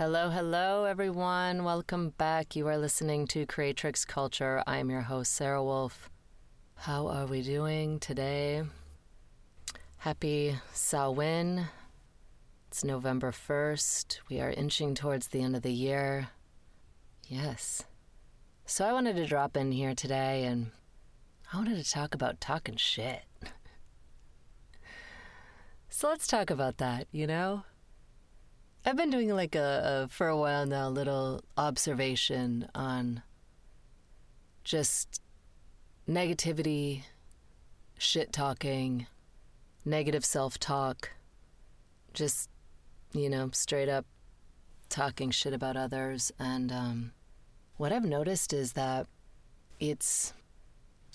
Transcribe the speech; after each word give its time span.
Hello, 0.00 0.30
hello, 0.30 0.84
everyone. 0.84 1.62
Welcome 1.62 2.14
back. 2.16 2.56
You 2.56 2.66
are 2.68 2.78
listening 2.78 3.26
to 3.26 3.44
Creatrix 3.44 4.06
Culture. 4.06 4.62
I'm 4.66 4.88
your 4.88 5.02
host, 5.02 5.34
Sara 5.34 5.62
Wolf. 5.62 6.08
How 6.74 7.06
are 7.08 7.26
we 7.26 7.42
doing 7.42 8.00
today? 8.00 8.62
Happy 9.98 10.56
Samhain. 10.72 11.66
It's 12.68 12.82
November 12.82 13.30
1st. 13.30 14.20
We 14.30 14.40
are 14.40 14.48
inching 14.48 14.94
towards 14.94 15.26
the 15.26 15.42
end 15.42 15.54
of 15.54 15.60
the 15.60 15.70
year. 15.70 16.28
Yes. 17.28 17.84
So 18.64 18.86
I 18.86 18.94
wanted 18.94 19.16
to 19.16 19.26
drop 19.26 19.54
in 19.54 19.70
here 19.70 19.94
today 19.94 20.44
and 20.44 20.70
I 21.52 21.58
wanted 21.58 21.76
to 21.76 21.90
talk 21.90 22.14
about 22.14 22.40
talking 22.40 22.76
shit. 22.76 23.20
so 25.90 26.08
let's 26.08 26.26
talk 26.26 26.48
about 26.48 26.78
that, 26.78 27.06
you 27.12 27.26
know? 27.26 27.64
I've 28.84 28.96
been 28.96 29.10
doing 29.10 29.28
like 29.28 29.54
a, 29.54 30.04
a 30.04 30.08
for 30.08 30.28
a 30.28 30.36
while 30.36 30.64
now 30.64 30.88
a 30.88 30.90
little 30.90 31.42
observation 31.58 32.66
on 32.74 33.22
just 34.64 35.20
negativity, 36.08 37.02
shit 37.98 38.32
talking, 38.32 39.06
negative 39.84 40.24
self 40.24 40.58
talk, 40.58 41.10
just 42.14 42.48
you 43.12 43.28
know 43.28 43.50
straight 43.52 43.88
up 43.88 44.06
talking 44.88 45.30
shit 45.30 45.52
about 45.52 45.76
others. 45.76 46.32
And 46.38 46.72
um, 46.72 47.12
what 47.76 47.92
I've 47.92 48.04
noticed 48.04 48.54
is 48.54 48.72
that 48.72 49.06
it's 49.78 50.32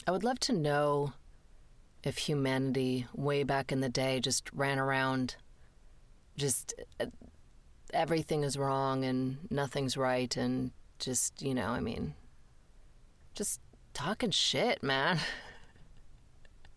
I 0.05 0.11
would 0.11 0.23
love 0.23 0.39
to 0.41 0.53
know 0.53 1.13
if 2.03 2.19
humanity 2.19 3.07
way 3.15 3.41
back 3.41 3.71
in 3.71 3.79
the 3.79 3.89
day 3.89 4.19
just 4.19 4.51
ran 4.53 4.77
around 4.77 5.35
just 6.37 6.75
uh, 6.99 7.05
everything 7.93 8.43
is 8.43 8.57
wrong 8.57 9.03
and 9.03 9.37
nothing's 9.49 9.97
right 9.97 10.35
and 10.35 10.71
just, 10.99 11.41
you 11.41 11.53
know, 11.53 11.67
I 11.67 11.79
mean, 11.79 12.13
just 13.33 13.59
talking 13.93 14.31
shit, 14.31 14.81
man. 14.83 15.19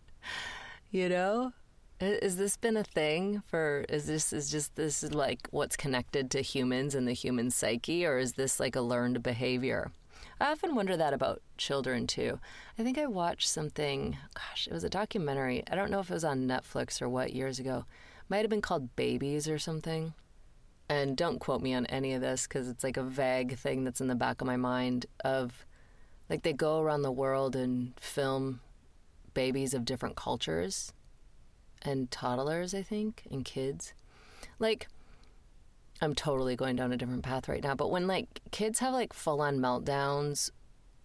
you 0.91 1.09
know? 1.09 1.53
Has 1.99 2.37
this 2.37 2.55
been 2.55 2.77
a 2.77 2.83
thing 2.83 3.43
for 3.45 3.85
is 3.89 4.07
this 4.07 4.31
is 4.31 4.49
just 4.49 4.77
this 4.77 5.03
is 5.03 5.13
like 5.13 5.49
what's 5.51 5.75
connected 5.75 6.31
to 6.31 6.41
humans 6.41 6.95
and 6.95 7.05
the 7.05 7.11
human 7.11 7.51
psyche 7.51 8.05
or 8.05 8.17
is 8.17 8.33
this 8.33 8.57
like 8.57 8.77
a 8.77 8.81
learned 8.81 9.21
behavior? 9.21 9.91
I 10.39 10.51
often 10.51 10.75
wonder 10.75 10.95
that 10.95 11.13
about 11.13 11.41
children 11.57 12.07
too. 12.07 12.39
I 12.77 12.83
think 12.83 12.97
I 12.97 13.05
watched 13.05 13.49
something, 13.49 14.17
gosh, 14.33 14.67
it 14.67 14.73
was 14.73 14.85
a 14.85 14.89
documentary. 14.89 15.63
I 15.69 15.75
don't 15.75 15.91
know 15.91 15.99
if 15.99 16.09
it 16.09 16.13
was 16.13 16.23
on 16.23 16.47
Netflix 16.47 17.01
or 17.01 17.09
what 17.09 17.33
years 17.33 17.59
ago. 17.59 17.83
Might 18.29 18.39
have 18.39 18.49
been 18.49 18.61
called 18.61 18.95
Babies 18.95 19.49
or 19.49 19.59
something 19.59 20.13
and 20.89 21.15
don't 21.15 21.39
quote 21.39 21.61
me 21.61 21.73
on 21.73 21.85
any 21.87 22.13
of 22.13 22.21
this 22.21 22.47
because 22.47 22.67
it's 22.67 22.83
like 22.83 22.97
a 22.97 23.03
vague 23.03 23.57
thing 23.57 23.83
that's 23.83 24.01
in 24.01 24.07
the 24.07 24.15
back 24.15 24.41
of 24.41 24.47
my 24.47 24.57
mind 24.57 25.05
of 25.23 25.65
like 26.29 26.43
they 26.43 26.53
go 26.53 26.79
around 26.79 27.03
the 27.03 27.11
world 27.11 27.55
and 27.55 27.93
film 27.99 28.59
babies 29.33 29.73
of 29.73 29.85
different 29.85 30.15
cultures 30.15 30.91
and 31.83 32.11
toddlers 32.11 32.73
i 32.73 32.81
think 32.81 33.23
and 33.31 33.45
kids. 33.45 33.93
Like 34.57 34.87
i'm 36.01 36.15
totally 36.15 36.55
going 36.55 36.75
down 36.75 36.91
a 36.91 36.97
different 36.97 37.23
path 37.23 37.47
right 37.47 37.63
now 37.63 37.75
but 37.75 37.91
when 37.91 38.07
like 38.07 38.41
kids 38.51 38.79
have 38.79 38.93
like 38.93 39.13
full 39.13 39.41
on 39.41 39.59
meltdowns 39.59 40.49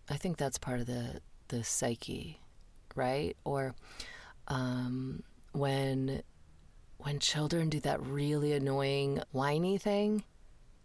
i 0.09 0.17
think 0.17 0.37
that's 0.37 0.57
part 0.59 0.81
of 0.81 0.87
the 0.87 1.21
the 1.49 1.63
psyche 1.63 2.41
right? 2.95 3.37
Or 3.45 3.75
um 4.49 5.23
when 5.53 6.23
when 7.05 7.19
children 7.19 7.69
do 7.69 7.81
that 7.81 8.05
really 8.05 8.55
annoying 8.55 9.23
whiny 9.31 9.77
thing, 9.77 10.25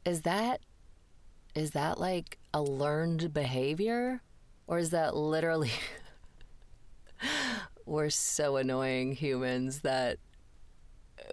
is 0.05 0.21
that 0.21 0.59
is 1.55 1.71
that 1.71 1.97
like 1.97 2.37
a 2.53 2.61
learned 2.61 3.33
behavior? 3.33 4.21
Or 4.67 4.77
is 4.77 4.91
that 4.91 5.15
literally 5.15 5.71
we're 7.85 8.09
so 8.09 8.57
annoying 8.57 9.13
humans 9.13 9.79
that 9.81 10.17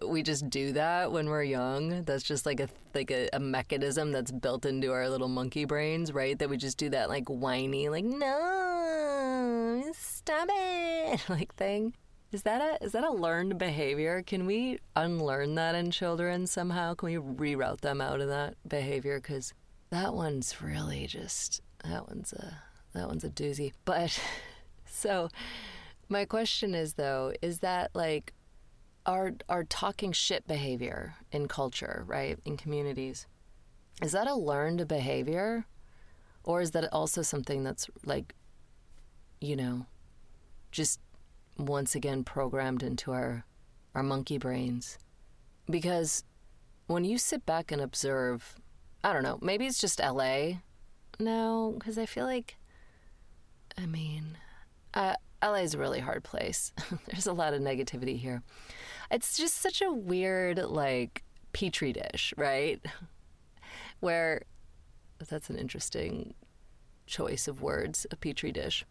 we 0.06 0.22
just 0.22 0.48
do 0.48 0.72
that 0.72 1.10
when 1.10 1.28
we're 1.28 1.42
young? 1.42 2.04
That's 2.04 2.22
just 2.22 2.46
like 2.46 2.60
a 2.60 2.68
like 2.94 3.10
a, 3.10 3.28
a, 3.32 3.40
mechanism 3.40 4.12
that's 4.12 4.30
built 4.30 4.64
into 4.64 4.92
our 4.92 5.10
little 5.10 5.28
monkey 5.28 5.64
brains 5.64 6.12
right? 6.12 6.38
That 6.38 6.48
we 6.48 6.56
just 6.56 6.78
do 6.78 6.90
that 6.90 7.08
like 7.08 7.28
whiny 7.28 7.88
like 7.88 8.04
no 8.04 9.82
stop 9.92 10.48
it 10.50 11.20
like 11.28 11.54
thing 11.56 11.92
is 12.36 12.42
that 12.42 12.60
a 12.60 12.84
is 12.84 12.92
that 12.92 13.02
a 13.02 13.10
learned 13.10 13.56
behavior? 13.56 14.22
Can 14.22 14.44
we 14.44 14.78
unlearn 14.94 15.54
that 15.54 15.74
in 15.74 15.90
children 15.90 16.46
somehow? 16.46 16.92
Can 16.92 17.06
we 17.06 17.16
reroute 17.16 17.80
them 17.80 18.02
out 18.02 18.20
of 18.20 18.28
that 18.28 18.56
behavior? 18.68 19.18
Because 19.18 19.54
that 19.88 20.12
one's 20.12 20.60
really 20.60 21.06
just 21.06 21.62
that 21.82 22.06
one's 22.06 22.34
a 22.34 22.58
that 22.92 23.08
one's 23.08 23.24
a 23.24 23.30
doozy. 23.30 23.72
But 23.86 24.20
so 24.84 25.30
my 26.10 26.26
question 26.26 26.74
is 26.74 26.92
though, 26.92 27.32
is 27.40 27.60
that 27.60 27.90
like 27.94 28.34
our 29.06 29.32
our 29.48 29.64
talking 29.64 30.12
shit 30.12 30.46
behavior 30.46 31.14
in 31.32 31.48
culture, 31.48 32.04
right? 32.06 32.38
In 32.44 32.58
communities. 32.58 33.26
Is 34.02 34.12
that 34.12 34.28
a 34.28 34.34
learned 34.34 34.86
behavior? 34.86 35.64
Or 36.44 36.60
is 36.60 36.72
that 36.72 36.92
also 36.92 37.22
something 37.22 37.64
that's 37.64 37.88
like, 38.04 38.34
you 39.40 39.56
know, 39.56 39.86
just 40.70 41.00
once 41.58 41.94
again 41.94 42.24
programmed 42.24 42.82
into 42.82 43.12
our 43.12 43.44
our 43.94 44.02
monkey 44.02 44.38
brains. 44.38 44.98
Because 45.68 46.22
when 46.86 47.04
you 47.04 47.18
sit 47.18 47.44
back 47.44 47.72
and 47.72 47.80
observe 47.80 48.56
i 49.02 49.12
don't 49.12 49.22
know 49.22 49.38
maybe 49.42 49.66
it's 49.66 49.80
just 49.80 50.00
la 50.00 50.52
no 51.18 51.74
because 51.78 51.98
i 51.98 52.06
feel 52.06 52.24
like 52.24 52.56
i 53.76 53.86
mean 53.86 54.36
uh, 54.94 55.14
la 55.42 55.54
is 55.54 55.74
a 55.74 55.78
really 55.78 56.00
hard 56.00 56.24
place. 56.24 56.72
There's 57.06 57.26
a 57.26 57.32
lot 57.34 57.52
of 57.52 57.60
negativity 57.60 58.18
here. 58.18 58.42
It's 59.10 59.36
just 59.36 59.56
such 59.56 59.82
a 59.82 59.92
weird 59.92 60.58
like 60.58 61.22
petri 61.52 61.92
dish 61.92 62.32
right? 62.36 62.84
Where 64.00 64.42
that's 65.28 65.50
an 65.50 65.58
interesting 65.58 66.34
choice 67.06 67.46
of 67.46 67.62
words 67.62 68.06
a 68.10 68.16
petri 68.16 68.52
dish 68.52 68.84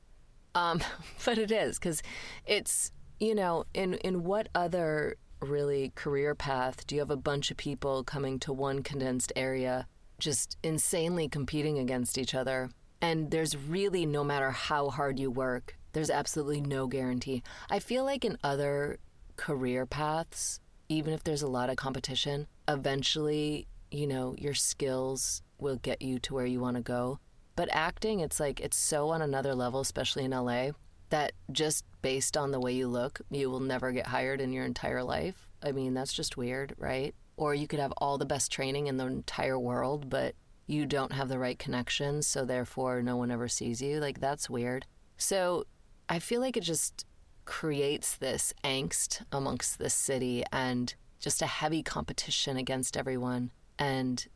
um, 0.56 0.80
but 1.26 1.38
it 1.38 1.52
is 1.52 1.78
because 1.78 2.02
it's 2.46 2.92
you 3.20 3.36
know 3.36 3.66
in 3.74 3.96
in 3.96 4.24
what 4.24 4.50
other 4.56 5.16
really 5.42 5.92
career 5.96 6.34
path 6.34 6.88
do 6.88 6.96
you 6.96 7.02
have 7.02 7.12
a 7.12 7.18
bunch 7.18 7.52
of 7.52 7.58
people 7.58 8.04
coming 8.04 8.40
to 8.40 8.52
one 8.52 8.82
condensed 8.82 9.32
area 9.36 9.88
just 10.18 10.58
insanely 10.64 11.28
competing 11.28 11.78
against 11.78 12.18
each 12.18 12.34
other? 12.34 12.70
And 13.02 13.30
there's 13.30 13.56
really 13.56 14.06
no 14.06 14.24
matter 14.24 14.50
how 14.52 14.90
hard 14.90 15.20
you 15.20 15.30
work 15.30 15.78
there's 15.92 16.10
absolutely 16.10 16.60
no 16.60 16.88
guarantee. 16.88 17.42
I 17.70 17.80
feel 17.80 18.04
like 18.04 18.26
in 18.26 18.38
other 18.44 19.00
career 19.38 19.86
paths 19.86 20.60
even 20.90 21.14
if 21.14 21.24
there's 21.24 21.42
a 21.42 21.48
lot 21.48 21.70
of 21.70 21.76
competition 21.76 22.48
eventually 22.68 23.68
you 23.92 24.08
know 24.08 24.36
your 24.38 24.54
skills 24.54 25.42
will 25.60 25.76
get 25.78 26.02
you 26.02 26.20
to 26.20 26.34
where 26.34 26.46
you 26.46 26.60
want 26.60 26.76
to 26.78 26.82
go 26.82 27.20
but 27.56 27.70
acting, 27.72 28.20
it's 28.20 28.40
like 28.40 28.60
it's 28.60 28.78
so 28.78 29.10
on 29.10 29.22
another 29.22 29.56
level, 29.56 29.80
especially 29.80 30.26
in 30.26 30.32
LA, 30.32 30.72
that 31.10 31.34
just 31.52 31.86
based 32.02 32.36
on 32.36 32.52
the 32.52 32.60
way 32.60 32.74
you 32.74 32.88
look, 32.88 33.22
you 33.30 33.50
will 33.50 33.60
never 33.60 33.92
get 33.92 34.08
hired 34.08 34.42
in 34.42 34.52
your 34.52 34.66
entire 34.66 35.04
life. 35.04 35.48
I 35.64 35.72
mean, 35.72 35.94
that's 35.94 36.14
just 36.14 36.38
weird, 36.38 36.76
right? 36.78 37.16
Or 37.38 37.54
you 37.54 37.68
could 37.68 37.80
have 37.80 37.94
all 37.98 38.18
the 38.18 38.26
best 38.26 38.52
training 38.52 38.88
in 38.88 38.98
the 38.98 39.06
entire 39.06 39.58
world, 39.60 40.10
but 40.10 40.36
you 40.68 40.86
don't 40.86 41.14
have 41.14 41.30
the 41.30 41.40
right 41.40 41.58
connections, 41.58 42.28
so 42.28 42.44
therefore 42.44 43.02
no 43.02 43.16
one 43.16 43.32
ever 43.32 43.48
sees 43.48 43.82
you. 43.82 44.00
Like, 44.00 44.20
that's 44.20 44.50
weird. 44.50 44.86
So 45.18 45.66
I 46.10 46.20
feel 46.20 46.42
like 46.42 46.58
it 46.58 46.64
just 46.64 47.06
creates 47.46 48.16
this 48.18 48.54
angst 48.64 49.24
amongst 49.32 49.78
the 49.78 49.90
city 49.90 50.44
and 50.52 50.94
just 51.20 51.42
a 51.42 51.48
heavy 51.48 51.84
competition 51.84 52.58
against 52.58 52.98
everyone 52.98 53.52
and 53.78 54.28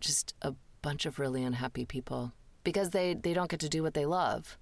just 0.00 0.34
a 0.42 0.54
bunch 0.82 1.06
of 1.06 1.18
really 1.18 1.42
unhappy 1.42 1.84
people 1.84 2.32
because 2.64 2.90
they, 2.90 3.14
they 3.14 3.34
don't 3.34 3.50
get 3.50 3.60
to 3.60 3.68
do 3.68 3.82
what 3.82 3.94
they 3.94 4.06
love. 4.06 4.58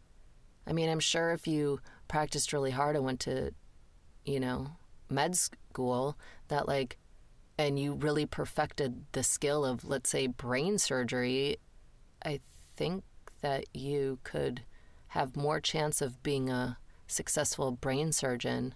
I 0.66 0.72
mean, 0.72 0.88
I'm 0.88 1.00
sure 1.00 1.32
if 1.32 1.46
you 1.46 1.80
practiced 2.08 2.52
really 2.52 2.70
hard 2.70 2.96
and 2.96 3.04
went 3.04 3.20
to, 3.20 3.52
you 4.24 4.40
know, 4.40 4.72
med 5.08 5.36
school, 5.36 6.18
that 6.48 6.68
like, 6.68 6.98
and 7.56 7.78
you 7.78 7.94
really 7.94 8.26
perfected 8.26 9.04
the 9.12 9.22
skill 9.22 9.64
of, 9.64 9.84
let's 9.84 10.10
say, 10.10 10.26
brain 10.26 10.78
surgery, 10.78 11.56
I 12.24 12.40
think 12.76 13.04
that 13.40 13.64
you 13.74 14.18
could 14.24 14.62
have 15.08 15.36
more 15.36 15.60
chance 15.60 16.02
of 16.02 16.22
being 16.22 16.50
a 16.50 16.78
successful 17.06 17.72
brain 17.72 18.12
surgeon 18.12 18.74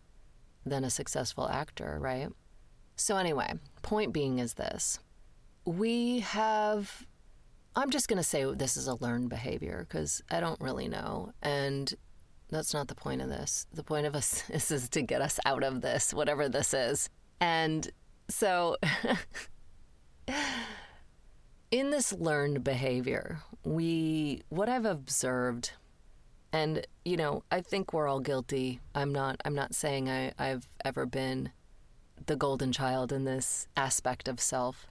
than 0.65 0.85
a 0.85 0.91
successful 0.91 1.49
actor, 1.49 1.99
right? 2.01 2.29
So, 2.97 3.17
anyway, 3.17 3.53
point 3.83 4.13
being 4.13 4.39
is 4.39 4.55
this 4.55 4.99
we 5.65 6.21
have 6.21 7.07
I'm 7.75 7.91
just 7.91 8.09
going 8.09 8.19
to 8.19 8.23
say 8.23 8.45
this 8.53 8.77
is 8.77 8.87
a 8.87 8.97
learned 8.97 9.31
behavior 9.31 9.87
because 9.89 10.23
I 10.31 10.41
don't 10.41 10.61
really 10.61 10.89
know. 10.89 11.33
And 11.43 11.93
that's 12.51 12.75
not 12.75 12.89
the 12.89 12.95
point 12.95 13.23
of 13.23 13.29
this. 13.29 13.67
The 13.73 13.83
point 13.83 14.07
of 14.07 14.15
us 14.15 14.45
is, 14.51 14.71
is 14.71 14.89
to 14.91 15.03
get 15.03 15.23
us 15.23 15.41
out 15.47 15.63
of 15.63 15.81
this, 15.81 16.13
whatever 16.13 16.49
this 16.49 16.75
is. 16.75 17.09
And 17.41 17.91
so 18.29 18.77
in 21.71 21.91
this 21.91 22.13
learned 22.13 22.63
behavior, 22.63 23.41
we 23.65 24.43
what 24.49 24.69
I've 24.69 24.85
observed 24.85 25.73
and 26.53 26.87
you 27.05 27.17
know, 27.17 27.43
I 27.51 27.63
think 27.63 27.93
we're 27.93 28.07
all 28.07 28.21
guilty. 28.21 28.81
I'm 28.95 29.13
not 29.13 29.41
I'm 29.45 29.55
not 29.55 29.75
saying 29.75 30.09
I, 30.09 30.33
I've 30.39 30.69
ever 30.85 31.07
been 31.07 31.51
the 32.27 32.37
golden 32.37 32.71
child 32.73 33.13
in 33.13 33.25
this 33.25 33.67
aspect 33.77 34.29
of 34.29 34.41
self. 34.41 34.87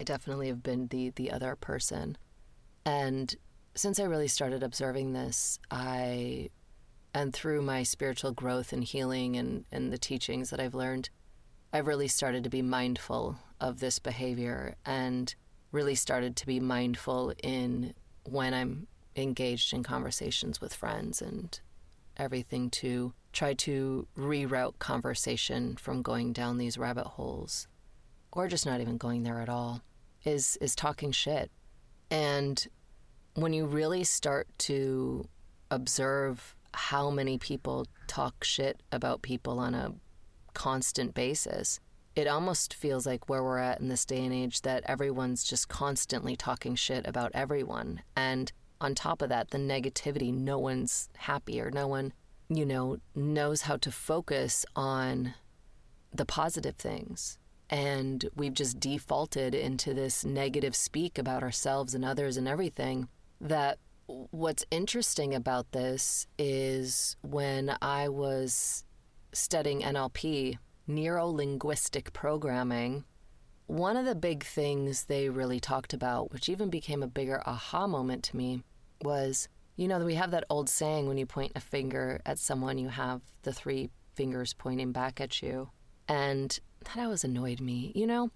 I 0.00 0.04
definitely 0.04 0.48
have 0.48 0.62
been 0.62 0.88
the 0.88 1.10
the 1.10 1.30
other 1.30 1.56
person. 1.56 2.18
And 2.84 3.34
since 3.74 3.98
I 3.98 4.04
really 4.04 4.28
started 4.28 4.62
observing 4.62 5.12
this, 5.12 5.58
I 5.70 6.50
and 7.14 7.32
through 7.32 7.62
my 7.62 7.82
spiritual 7.82 8.32
growth 8.32 8.72
and 8.72 8.84
healing 8.84 9.36
and, 9.36 9.64
and 9.72 9.90
the 9.90 9.98
teachings 9.98 10.50
that 10.50 10.60
I've 10.60 10.74
learned, 10.74 11.08
I've 11.72 11.86
really 11.86 12.08
started 12.08 12.44
to 12.44 12.50
be 12.50 12.60
mindful 12.60 13.38
of 13.58 13.80
this 13.80 13.98
behavior 13.98 14.76
and 14.84 15.34
really 15.72 15.94
started 15.94 16.36
to 16.36 16.46
be 16.46 16.60
mindful 16.60 17.32
in 17.42 17.94
when 18.24 18.52
I'm 18.52 18.86
engaged 19.16 19.72
in 19.72 19.82
conversations 19.82 20.60
with 20.60 20.74
friends 20.74 21.22
and 21.22 21.58
everything 22.18 22.68
to 22.70 23.14
try 23.32 23.54
to 23.54 24.06
reroute 24.16 24.78
conversation 24.78 25.76
from 25.76 26.02
going 26.02 26.34
down 26.34 26.58
these 26.58 26.76
rabbit 26.76 27.06
holes 27.06 27.66
or 28.36 28.46
just 28.46 28.66
not 28.66 28.80
even 28.80 28.98
going 28.98 29.22
there 29.22 29.40
at 29.40 29.48
all 29.48 29.82
is 30.24 30.58
is 30.60 30.76
talking 30.76 31.10
shit. 31.10 31.50
And 32.10 32.64
when 33.34 33.52
you 33.52 33.64
really 33.64 34.04
start 34.04 34.46
to 34.58 35.26
observe 35.70 36.54
how 36.74 37.10
many 37.10 37.38
people 37.38 37.86
talk 38.06 38.44
shit 38.44 38.82
about 38.92 39.22
people 39.22 39.58
on 39.58 39.74
a 39.74 39.94
constant 40.52 41.14
basis, 41.14 41.80
it 42.14 42.26
almost 42.26 42.74
feels 42.74 43.06
like 43.06 43.28
where 43.28 43.42
we're 43.42 43.58
at 43.58 43.80
in 43.80 43.88
this 43.88 44.04
day 44.04 44.22
and 44.24 44.34
age 44.34 44.62
that 44.62 44.84
everyone's 44.86 45.42
just 45.42 45.68
constantly 45.68 46.36
talking 46.36 46.74
shit 46.74 47.06
about 47.06 47.32
everyone. 47.34 48.02
And 48.14 48.52
on 48.80 48.94
top 48.94 49.22
of 49.22 49.30
that, 49.30 49.50
the 49.50 49.58
negativity, 49.58 50.32
no 50.32 50.58
one's 50.58 51.08
happy 51.16 51.60
or 51.60 51.70
no 51.70 51.88
one, 51.88 52.12
you 52.48 52.66
know, 52.66 52.98
knows 53.14 53.62
how 53.62 53.76
to 53.78 53.90
focus 53.90 54.66
on 54.76 55.34
the 56.12 56.26
positive 56.26 56.76
things. 56.76 57.38
And 57.68 58.28
we've 58.36 58.54
just 58.54 58.78
defaulted 58.78 59.54
into 59.54 59.92
this 59.92 60.24
negative 60.24 60.76
speak 60.76 61.18
about 61.18 61.42
ourselves 61.42 61.94
and 61.94 62.04
others 62.04 62.36
and 62.36 62.46
everything. 62.46 63.08
That 63.40 63.78
what's 64.06 64.64
interesting 64.70 65.34
about 65.34 65.72
this 65.72 66.26
is 66.38 67.16
when 67.22 67.76
I 67.82 68.08
was 68.08 68.84
studying 69.32 69.82
NLP, 69.82 70.58
neuro 70.86 71.26
linguistic 71.26 72.12
programming, 72.12 73.04
one 73.66 73.96
of 73.96 74.06
the 74.06 74.14
big 74.14 74.44
things 74.44 75.04
they 75.04 75.28
really 75.28 75.58
talked 75.58 75.92
about, 75.92 76.32
which 76.32 76.48
even 76.48 76.70
became 76.70 77.02
a 77.02 77.08
bigger 77.08 77.42
aha 77.46 77.88
moment 77.88 78.22
to 78.24 78.36
me, 78.36 78.62
was 79.02 79.48
you 79.76 79.88
know, 79.88 79.98
we 79.98 80.14
have 80.14 80.30
that 80.30 80.44
old 80.48 80.70
saying 80.70 81.06
when 81.06 81.18
you 81.18 81.26
point 81.26 81.52
a 81.54 81.60
finger 81.60 82.20
at 82.24 82.38
someone, 82.38 82.78
you 82.78 82.88
have 82.88 83.20
the 83.42 83.52
three 83.52 83.90
fingers 84.14 84.54
pointing 84.54 84.90
back 84.90 85.20
at 85.20 85.42
you. 85.42 85.68
And 86.08 86.58
that 86.86 87.02
always 87.02 87.24
annoyed 87.24 87.60
me, 87.60 87.92
you 87.94 88.06
know? 88.06 88.30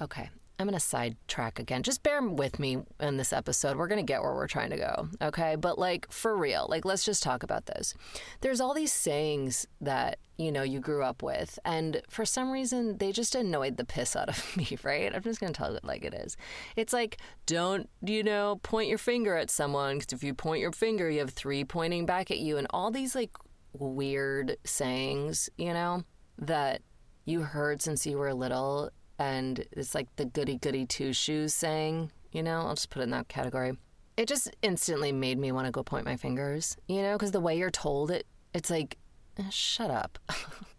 Okay, 0.00 0.28
I'm 0.58 0.66
going 0.66 0.74
to 0.74 0.80
sidetrack 0.80 1.58
again. 1.58 1.82
Just 1.82 2.02
bear 2.02 2.22
with 2.22 2.58
me 2.58 2.78
in 2.98 3.18
this 3.18 3.32
episode. 3.32 3.76
We're 3.76 3.88
going 3.88 4.04
to 4.04 4.10
get 4.10 4.22
where 4.22 4.34
we're 4.34 4.46
trying 4.46 4.70
to 4.70 4.76
go, 4.78 5.08
okay? 5.20 5.54
But 5.54 5.78
like 5.78 6.10
for 6.10 6.34
real, 6.34 6.66
like 6.68 6.86
let's 6.86 7.04
just 7.04 7.22
talk 7.22 7.42
about 7.42 7.66
this. 7.66 7.94
There's 8.40 8.60
all 8.60 8.72
these 8.72 8.92
sayings 8.92 9.66
that, 9.82 10.18
you 10.38 10.50
know, 10.50 10.62
you 10.62 10.80
grew 10.80 11.02
up 11.02 11.22
with, 11.22 11.58
and 11.64 12.00
for 12.08 12.24
some 12.24 12.50
reason 12.50 12.96
they 12.98 13.12
just 13.12 13.34
annoyed 13.34 13.76
the 13.76 13.84
piss 13.84 14.16
out 14.16 14.30
of 14.30 14.56
me, 14.56 14.78
right? 14.82 15.14
I'm 15.14 15.22
just 15.22 15.40
going 15.40 15.52
to 15.52 15.56
tell 15.56 15.74
it 15.74 15.84
like 15.84 16.04
it 16.04 16.14
is. 16.14 16.38
It's 16.74 16.92
like 16.92 17.18
don't, 17.44 17.90
you 18.00 18.22
know, 18.22 18.58
point 18.62 18.88
your 18.88 18.98
finger 18.98 19.36
at 19.36 19.50
someone 19.50 20.00
cuz 20.00 20.12
if 20.12 20.24
you 20.24 20.32
point 20.32 20.60
your 20.60 20.72
finger, 20.72 21.10
you 21.10 21.18
have 21.20 21.30
three 21.30 21.64
pointing 21.64 22.06
back 22.06 22.30
at 22.30 22.38
you 22.38 22.56
and 22.56 22.66
all 22.70 22.90
these 22.90 23.14
like 23.14 23.36
weird 23.74 24.56
sayings, 24.64 25.50
you 25.58 25.74
know, 25.74 26.02
that 26.38 26.80
you 27.26 27.42
heard 27.42 27.82
since 27.82 28.06
you 28.06 28.16
were 28.16 28.32
little 28.32 28.90
and 29.18 29.64
it's 29.72 29.94
like 29.94 30.14
the 30.16 30.24
goody 30.24 30.56
goody 30.56 30.86
two 30.86 31.12
shoes 31.12 31.52
saying, 31.52 32.10
you 32.32 32.42
know, 32.42 32.60
I'll 32.60 32.74
just 32.74 32.88
put 32.88 33.00
it 33.00 33.04
in 33.04 33.10
that 33.10 33.28
category. 33.28 33.76
It 34.16 34.28
just 34.28 34.54
instantly 34.62 35.12
made 35.12 35.38
me 35.38 35.52
want 35.52 35.66
to 35.66 35.72
go 35.72 35.82
point 35.82 36.06
my 36.06 36.16
fingers, 36.16 36.76
you 36.88 37.02
know, 37.02 37.12
because 37.14 37.32
the 37.32 37.40
way 37.40 37.58
you're 37.58 37.70
told 37.70 38.10
it, 38.10 38.26
it's 38.54 38.70
like, 38.70 38.96
eh, 39.38 39.50
shut 39.50 39.90
up. 39.90 40.18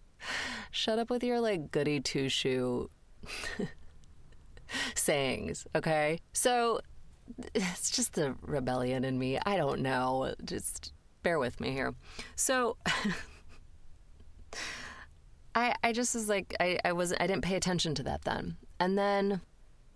shut 0.72 0.98
up 0.98 1.10
with 1.10 1.24
your 1.24 1.40
like 1.40 1.72
goody 1.72 2.00
two 2.00 2.30
shoe 2.30 2.90
sayings, 4.96 5.68
okay? 5.76 6.20
So 6.34 6.80
it's 7.54 7.92
just 7.92 8.14
the 8.14 8.36
rebellion 8.42 9.04
in 9.04 9.20
me. 9.20 9.38
I 9.46 9.58
don't 9.58 9.82
know. 9.82 10.34
Just 10.46 10.94
bear 11.24 11.40
with 11.40 11.60
me 11.60 11.72
here. 11.72 11.94
So 12.36 12.78
I, 15.58 15.74
I 15.84 15.92
just 15.92 16.14
was 16.14 16.30
like 16.30 16.56
I, 16.60 16.78
I 16.86 16.92
was 16.92 17.14
I 17.20 17.26
didn't 17.26 17.42
pay 17.42 17.56
attention 17.56 17.96
to 17.96 18.04
that 18.04 18.22
then. 18.26 18.58
And 18.80 18.96
then 18.96 19.42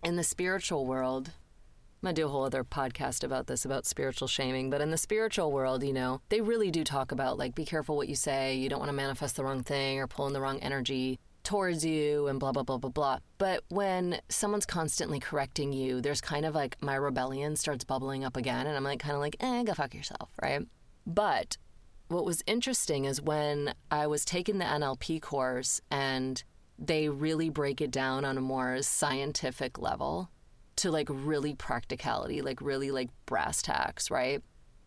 in 0.04 0.16
the 0.16 0.24
spiritual 0.24 0.88
world, 0.88 1.28
I'm 1.28 2.08
gonna 2.08 2.16
do 2.16 2.26
a 2.26 2.30
whole 2.30 2.46
other 2.46 2.64
podcast 2.64 3.24
about 3.24 3.46
this, 3.46 3.64
about 3.64 3.86
spiritual 3.86 4.28
shaming. 4.28 4.72
But 4.72 4.82
in 4.82 4.90
the 4.90 4.98
spiritual 4.98 5.52
world, 5.52 5.84
you 5.84 5.94
know, 5.94 6.20
they 6.30 6.42
really 6.42 6.72
do 6.72 6.84
talk 6.84 7.12
about 7.12 7.38
like 7.38 7.54
be 7.54 7.64
careful 7.64 7.96
what 7.96 8.10
you 8.10 8.16
say. 8.16 8.56
You 8.56 8.70
don't 8.70 8.80
want 8.80 8.90
to 8.90 8.96
manifest 8.96 9.36
the 9.36 9.44
wrong 9.44 9.62
thing 9.62 10.00
or 10.00 10.08
pull 10.08 10.26
in 10.26 10.34
the 10.34 10.42
wrong 10.42 10.58
energy 10.62 11.20
towards 11.44 11.86
you 11.86 12.26
and 12.26 12.40
blah 12.40 12.52
blah 12.52 12.64
blah 12.64 12.80
blah 12.80 12.90
blah. 12.90 13.20
But 13.38 13.64
when 13.70 14.20
someone's 14.30 14.66
constantly 14.66 15.20
correcting 15.20 15.74
you, 15.74 16.02
there's 16.02 16.22
kind 16.22 16.44
of 16.44 16.56
like 16.56 16.76
my 16.82 16.96
rebellion 16.96 17.56
starts 17.56 17.84
bubbling 17.84 18.26
up 18.26 18.36
again, 18.36 18.66
and 18.66 18.76
I'm 18.76 18.84
like 18.84 19.00
kind 19.00 19.14
of 19.14 19.22
like, 19.22 19.36
eh, 19.40 19.62
go 19.62 19.76
fuck 19.76 19.94
yourself, 19.94 20.32
right? 20.42 20.66
But 21.06 21.58
what 22.12 22.26
was 22.26 22.44
interesting 22.46 23.06
is 23.06 23.22
when 23.22 23.74
I 23.90 24.08
was 24.08 24.26
taking 24.26 24.58
the 24.58 24.66
NLP 24.66 25.22
course 25.22 25.82
and 25.90 26.44
they 26.78 27.10
really 27.10 27.50
break 27.50 27.80
it 27.80 27.92
down 27.92 28.26
on 28.26 28.38
a 28.38 28.42
more 28.42 28.82
scientific 28.82 29.80
level 29.80 30.30
to 30.78 30.92
like 30.92 31.08
really 31.10 31.54
practicality, 31.54 32.42
like 32.42 32.62
really 32.62 32.92
like 32.92 33.10
brass 33.26 33.62
tacks, 33.62 34.10
right? 34.10 34.42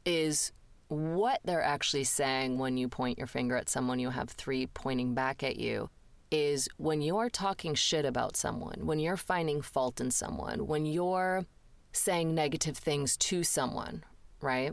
Is 0.04 0.52
what 0.88 1.40
they're 1.44 1.62
actually 1.62 2.04
saying 2.04 2.58
when 2.58 2.76
you 2.76 2.88
point 2.88 3.18
your 3.18 3.26
finger 3.26 3.56
at 3.56 3.68
someone, 3.68 3.98
you 3.98 4.10
have 4.10 4.30
three 4.30 4.66
pointing 4.66 5.14
back 5.14 5.42
at 5.42 5.56
you, 5.56 5.88
is 6.30 6.68
when 6.76 7.00
you're 7.00 7.30
talking 7.30 7.74
shit 7.74 8.04
about 8.04 8.36
someone, 8.36 8.86
when 8.86 8.98
you're 8.98 9.16
finding 9.16 9.62
fault 9.62 10.00
in 10.00 10.10
someone, 10.10 10.66
when 10.66 10.84
you're 10.84 11.46
saying 11.92 12.34
negative 12.34 12.76
things 12.76 13.16
to 13.16 13.44
someone, 13.44 14.04
right? 14.40 14.72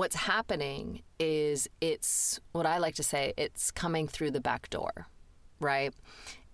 What's 0.00 0.16
happening 0.16 1.02
is 1.18 1.68
it's 1.82 2.40
what 2.52 2.64
I 2.64 2.78
like 2.78 2.94
to 2.94 3.02
say, 3.02 3.34
it's 3.36 3.70
coming 3.70 4.08
through 4.08 4.30
the 4.30 4.40
back 4.40 4.70
door, 4.70 5.08
right? 5.60 5.92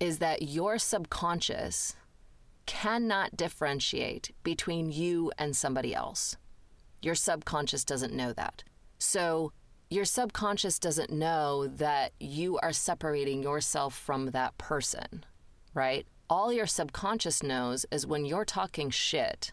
Is 0.01 0.19
that 0.19 0.43
your 0.43 0.79
subconscious 0.79 1.95
cannot 2.67 3.37
differentiate 3.37 4.33
between 4.43 4.91
you 4.91 5.31
and 5.39 5.55
somebody 5.55 5.95
else. 5.95 6.37
Your 7.01 7.15
subconscious 7.15 7.85
doesn't 7.85 8.13
know 8.13 8.33
that. 8.33 8.65
So, 8.99 9.53
your 9.91 10.07
subconscious 10.07 10.81
doesn't 10.81 11.13
know 11.13 11.69
that 11.69 12.15
you 12.19 12.59
are 12.65 12.73
separating 12.73 13.45
yourself 13.45 13.97
from 13.97 14.33
that 14.33 14.59
person, 14.59 15.25
right? 15.73 16.05
All 16.29 16.53
your 16.53 16.67
subconscious 16.67 17.45
knows 17.45 17.87
is 17.93 18.09
when 18.09 18.25
you're 18.25 18.45
talking 18.45 18.91
shit 18.91 19.53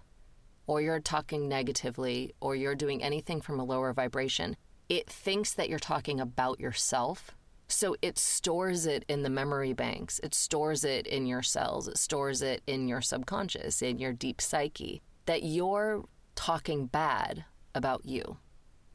or 0.67 0.81
you're 0.81 0.99
talking 0.99 1.47
negatively 1.47 2.33
or 2.39 2.55
you're 2.55 2.75
doing 2.75 3.03
anything 3.03 3.41
from 3.41 3.59
a 3.59 3.63
lower 3.63 3.93
vibration, 3.93 4.55
it 4.89 5.09
thinks 5.09 5.53
that 5.53 5.69
you're 5.69 5.79
talking 5.79 6.19
about 6.19 6.59
yourself. 6.59 7.31
So 7.67 7.95
it 8.01 8.17
stores 8.17 8.85
it 8.85 9.03
in 9.07 9.23
the 9.23 9.29
memory 9.29 9.73
banks, 9.73 10.19
it 10.23 10.35
stores 10.35 10.83
it 10.83 11.07
in 11.07 11.25
your 11.25 11.41
cells, 11.41 11.87
it 11.87 11.97
stores 11.97 12.41
it 12.41 12.61
in 12.67 12.87
your 12.87 13.01
subconscious, 13.01 13.81
in 13.81 13.97
your 13.97 14.13
deep 14.13 14.41
psyche, 14.41 15.01
that 15.25 15.43
you're 15.43 16.03
talking 16.35 16.85
bad 16.87 17.45
about 17.73 18.05
you. 18.05 18.37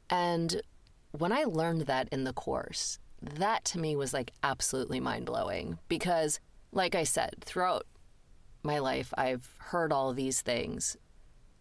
And 0.09 0.61
when 1.11 1.31
I 1.31 1.43
learned 1.43 1.81
that 1.81 2.07
in 2.11 2.23
the 2.23 2.33
course, 2.33 2.99
that 3.21 3.65
to 3.65 3.79
me 3.79 3.95
was 3.95 4.13
like 4.13 4.31
absolutely 4.43 4.99
mind 4.99 5.25
blowing 5.25 5.77
because, 5.87 6.39
like 6.71 6.95
I 6.95 7.03
said, 7.03 7.35
throughout 7.41 7.85
my 8.63 8.79
life, 8.79 9.13
I've 9.17 9.49
heard 9.57 9.91
all 9.91 10.13
these 10.13 10.41
things 10.41 10.95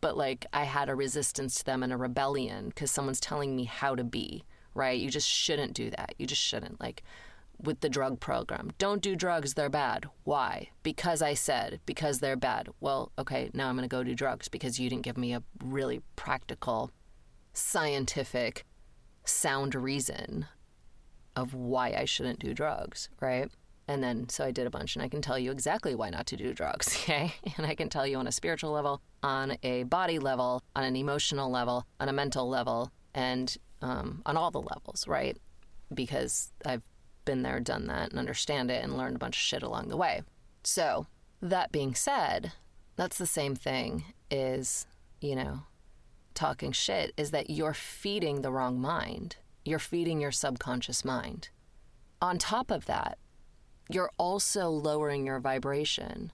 but 0.01 0.17
like 0.17 0.47
I 0.53 0.65
had 0.65 0.89
a 0.89 0.95
resistance 0.95 1.57
to 1.57 1.65
them 1.65 1.83
and 1.83 1.93
a 1.93 1.97
rebellion 1.97 2.69
because 2.69 2.91
someone's 2.91 3.21
telling 3.21 3.57
me 3.57 3.65
how 3.65 3.95
to 3.95 4.05
be, 4.05 4.45
right? 4.75 4.99
You 4.99 5.11
just 5.11 5.29
shouldn't 5.29 5.75
do 5.75 5.91
that. 5.91 6.15
You 6.19 6.27
just 6.27 6.43
shouldn't. 6.43 6.81
Like 6.81 7.03
with 7.61 7.81
the 7.81 7.89
drug 7.89 8.21
program, 8.21 8.71
don't 8.79 9.03
do 9.03 9.17
drugs, 9.17 9.55
they're 9.55 9.69
bad. 9.69 10.07
Why? 10.25 10.71
Because 10.83 11.21
I 11.23 11.35
said, 11.35 11.81
because 11.87 12.21
they're 12.21 12.37
bad. 12.37 12.69
Well, 12.81 13.11
okay, 13.19 13.51
now 13.53 13.69
I'm 13.69 13.77
going 13.77 13.89
to 13.89 13.95
go 13.95 14.05
do 14.05 14.15
drugs 14.15 14.49
because 14.49 14.79
you 14.79 14.89
didn't 14.89 15.03
give 15.03 15.19
me 15.19 15.35
a 15.35 15.43
really 15.65 16.01
practical, 16.15 16.93
scientific, 17.53 18.65
sound 19.25 19.75
reason 19.75 20.47
of 21.35 21.55
why 21.55 21.95
I 21.97 22.05
shouldn't 22.05 22.39
do 22.39 22.55
drugs, 22.55 23.09
right? 23.21 23.51
And 23.89 24.03
then, 24.03 24.29
so 24.29 24.45
I 24.45 24.51
did 24.51 24.67
a 24.67 24.71
bunch, 24.71 24.95
and 24.95 25.03
I 25.03 25.09
can 25.09 25.23
tell 25.23 25.39
you 25.39 25.51
exactly 25.51 25.95
why 25.95 26.11
not 26.11 26.27
to 26.27 26.37
do 26.37 26.53
drugs, 26.53 26.95
okay? 27.03 27.33
And 27.57 27.67
I 27.67 27.75
can 27.75 27.89
tell 27.89 28.07
you 28.07 28.19
on 28.19 28.27
a 28.27 28.33
spiritual 28.33 28.71
level, 28.71 29.01
on 29.23 29.57
a 29.63 29.85
body 29.85 30.19
level, 30.19 30.63
on 30.77 30.85
an 30.85 30.95
emotional 30.95 31.51
level, 31.51 31.87
on 31.99 32.09
a 32.09 32.13
mental 32.13 32.49
level, 32.49 32.93
and 33.15 33.57
um, 33.81 34.23
on 34.27 34.37
all 34.37 34.51
the 34.51 34.61
levels, 34.61 35.09
right? 35.09 35.39
Because 35.93 36.53
I've 36.67 36.83
been 37.25 37.43
there, 37.43 37.61
done 37.61 37.87
that, 37.87 38.11
and 38.11 38.19
understand 38.19 38.71
it, 38.71 38.85
and 38.85 38.99
learned 38.99 39.17
a 39.17 39.19
bunch 39.19 39.37
of 39.37 39.41
shit 39.41 39.63
along 39.63 39.89
the 39.89 39.97
way. 39.97 40.23
So, 40.63 41.07
that 41.41 41.73
being 41.73 41.95
said, 41.95 42.53
that's 42.97 43.17
the 43.17 43.27
same 43.27 43.55
thing 43.55 44.05
is, 44.31 44.87
you 45.21 45.35
know, 45.35 45.61
talking 46.35 46.73
shit, 46.73 47.13
is 47.17 47.31
that 47.31 47.49
you're 47.49 47.75
feeding 47.75 48.43
the 48.43 48.53
wrong 48.53 48.79
mind. 48.79 49.37
You're 49.65 49.79
feeding 49.79 50.21
your 50.21 50.33
subconscious 50.33 51.05
mind. 51.05 51.49
On 52.21 52.37
top 52.37 52.71
of 52.71 52.87
that, 52.87 53.19
you're 53.89 54.11
also 54.19 54.69
lowering 54.69 55.27
your 55.27 55.41
vibration. 55.41 56.33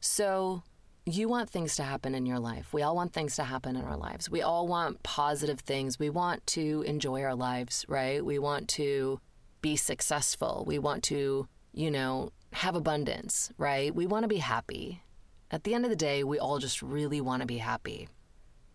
So, 0.00 0.62
you 1.04 1.28
want 1.28 1.50
things 1.50 1.76
to 1.76 1.84
happen 1.84 2.14
in 2.16 2.26
your 2.26 2.40
life. 2.40 2.72
We 2.72 2.82
all 2.82 2.96
want 2.96 3.12
things 3.12 3.36
to 3.36 3.44
happen 3.44 3.76
in 3.76 3.84
our 3.84 3.96
lives. 3.96 4.28
We 4.28 4.42
all 4.42 4.66
want 4.66 5.04
positive 5.04 5.60
things. 5.60 6.00
We 6.00 6.10
want 6.10 6.44
to 6.48 6.82
enjoy 6.82 7.22
our 7.22 7.34
lives, 7.36 7.84
right? 7.88 8.24
We 8.24 8.40
want 8.40 8.66
to 8.70 9.20
be 9.62 9.76
successful. 9.76 10.64
We 10.66 10.80
want 10.80 11.04
to, 11.04 11.46
you 11.72 11.90
know, 11.92 12.32
have 12.52 12.74
abundance, 12.74 13.52
right? 13.56 13.94
We 13.94 14.06
want 14.06 14.24
to 14.24 14.28
be 14.28 14.38
happy. 14.38 15.02
At 15.50 15.62
the 15.62 15.74
end 15.74 15.84
of 15.84 15.90
the 15.90 15.96
day, 15.96 16.24
we 16.24 16.40
all 16.40 16.58
just 16.58 16.82
really 16.82 17.20
want 17.20 17.42
to 17.42 17.46
be 17.46 17.58
happy. 17.58 18.08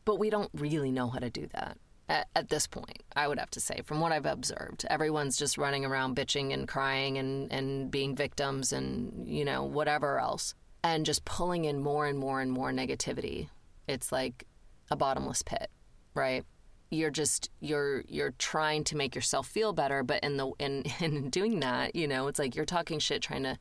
But 0.06 0.18
we 0.18 0.30
don't 0.30 0.50
really 0.54 0.92
know 0.92 1.10
how 1.10 1.20
to 1.20 1.30
do 1.30 1.48
that 1.48 1.78
at, 2.12 2.27
at, 2.36 2.50
this 2.50 2.68
point, 2.68 3.03
I 3.15 3.27
would 3.27 3.39
have 3.39 3.51
to 3.51 3.62
say, 3.62 3.82
from 3.86 4.01
what 4.01 4.12
I've 4.12 4.25
observed. 4.25 4.86
Everyone's 4.89 5.38
just 5.38 5.58
running 5.58 5.86
around 5.86 6.18
bitching 6.18 6.53
and 6.53 6.68
crying 6.68 7.18
and, 7.18 7.51
and 7.51 7.89
being 7.89 8.15
victims 8.15 8.74
and, 8.74 9.27
you 9.27 9.46
know, 9.46 9.63
whatever 9.63 10.20
else, 10.20 10.53
and 10.84 11.06
just 11.06 11.24
pulling 11.24 11.65
in 11.65 11.80
more 11.80 12.08
and 12.08 12.20
more 12.20 12.41
and 12.41 12.51
more 12.51 12.72
negativity. 12.72 13.48
It's 13.88 14.12
like 14.12 14.46
a 14.89 14.98
bottomless 14.98 15.41
pit, 15.41 15.72
right? 16.13 16.44
You're 16.89 17.12
just 17.12 17.50
you're 17.62 18.03
you're 18.10 18.34
trying 18.38 18.84
to 18.86 18.98
make 18.98 19.15
yourself 19.15 19.48
feel 19.48 19.72
better, 19.72 20.03
but 20.03 20.22
in 20.22 20.36
the 20.36 20.51
in 20.60 20.84
in 21.00 21.30
doing 21.30 21.62
that, 21.62 21.96
you 21.96 22.08
know, 22.08 22.27
it's 22.27 22.39
like 22.39 22.56
you're 22.56 22.65
talking 22.65 23.00
shit 23.00 23.22
trying 23.22 23.44
to, 23.44 23.58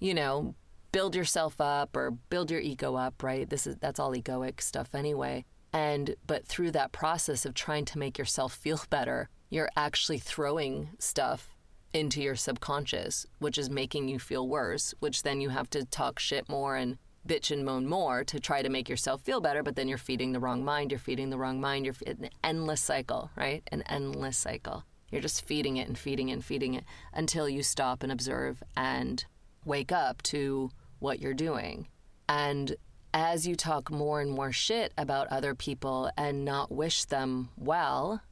you 0.00 0.14
know, 0.14 0.54
build 0.92 1.14
yourself 1.14 1.60
up 1.60 1.94
or 1.94 2.10
build 2.10 2.50
your 2.50 2.60
ego 2.60 2.94
up, 2.94 3.22
right? 3.22 3.48
This 3.50 3.66
is 3.66 3.76
that's 3.76 4.00
all 4.00 4.12
egoic 4.12 4.62
stuff 4.62 4.94
anyway. 4.94 5.44
And 5.72 6.16
but 6.26 6.46
through 6.46 6.72
that 6.72 6.92
process 6.92 7.46
of 7.46 7.54
trying 7.54 7.84
to 7.86 7.98
make 7.98 8.18
yourself 8.18 8.52
feel 8.52 8.80
better, 8.90 9.28
you're 9.48 9.70
actually 9.76 10.18
throwing 10.18 10.90
stuff 10.98 11.56
into 11.92 12.22
your 12.22 12.36
subconscious, 12.36 13.26
which 13.38 13.58
is 13.58 13.68
making 13.68 14.08
you 14.08 14.18
feel 14.18 14.48
worse, 14.48 14.94
which 15.00 15.22
then 15.22 15.40
you 15.40 15.50
have 15.50 15.68
to 15.70 15.84
talk 15.84 16.18
shit 16.18 16.48
more 16.48 16.76
and 16.76 16.98
bitch 17.26 17.50
and 17.50 17.64
moan 17.64 17.86
more 17.86 18.24
to 18.24 18.40
try 18.40 18.62
to 18.62 18.68
make 18.68 18.88
yourself 18.88 19.22
feel 19.22 19.40
better, 19.40 19.62
but 19.62 19.76
then 19.76 19.88
you're 19.88 19.98
feeding 19.98 20.32
the 20.32 20.40
wrong 20.40 20.64
mind, 20.64 20.90
you're 20.90 20.98
feeding 20.98 21.30
the 21.30 21.38
wrong 21.38 21.60
mind, 21.60 21.84
you're 21.84 21.94
an 22.06 22.30
endless 22.42 22.80
cycle, 22.80 23.30
right? 23.36 23.62
An 23.70 23.82
endless 23.82 24.36
cycle. 24.36 24.84
You're 25.10 25.20
just 25.20 25.44
feeding 25.44 25.76
it 25.76 25.86
and 25.86 25.96
feeding 25.96 26.30
it 26.30 26.32
and 26.32 26.44
feeding 26.44 26.74
it 26.74 26.84
until 27.12 27.48
you 27.48 27.62
stop 27.62 28.02
and 28.02 28.10
observe 28.10 28.62
and 28.76 29.24
wake 29.64 29.92
up 29.92 30.22
to 30.22 30.70
what 30.98 31.20
you're 31.20 31.34
doing. 31.34 31.88
And 32.28 32.74
as 33.14 33.46
you 33.46 33.54
talk 33.54 33.90
more 33.90 34.20
and 34.20 34.30
more 34.30 34.52
shit 34.52 34.92
about 34.96 35.28
other 35.28 35.54
people 35.54 36.10
and 36.16 36.44
not 36.44 36.72
wish 36.72 37.04
them 37.04 37.50
well, 37.56 38.22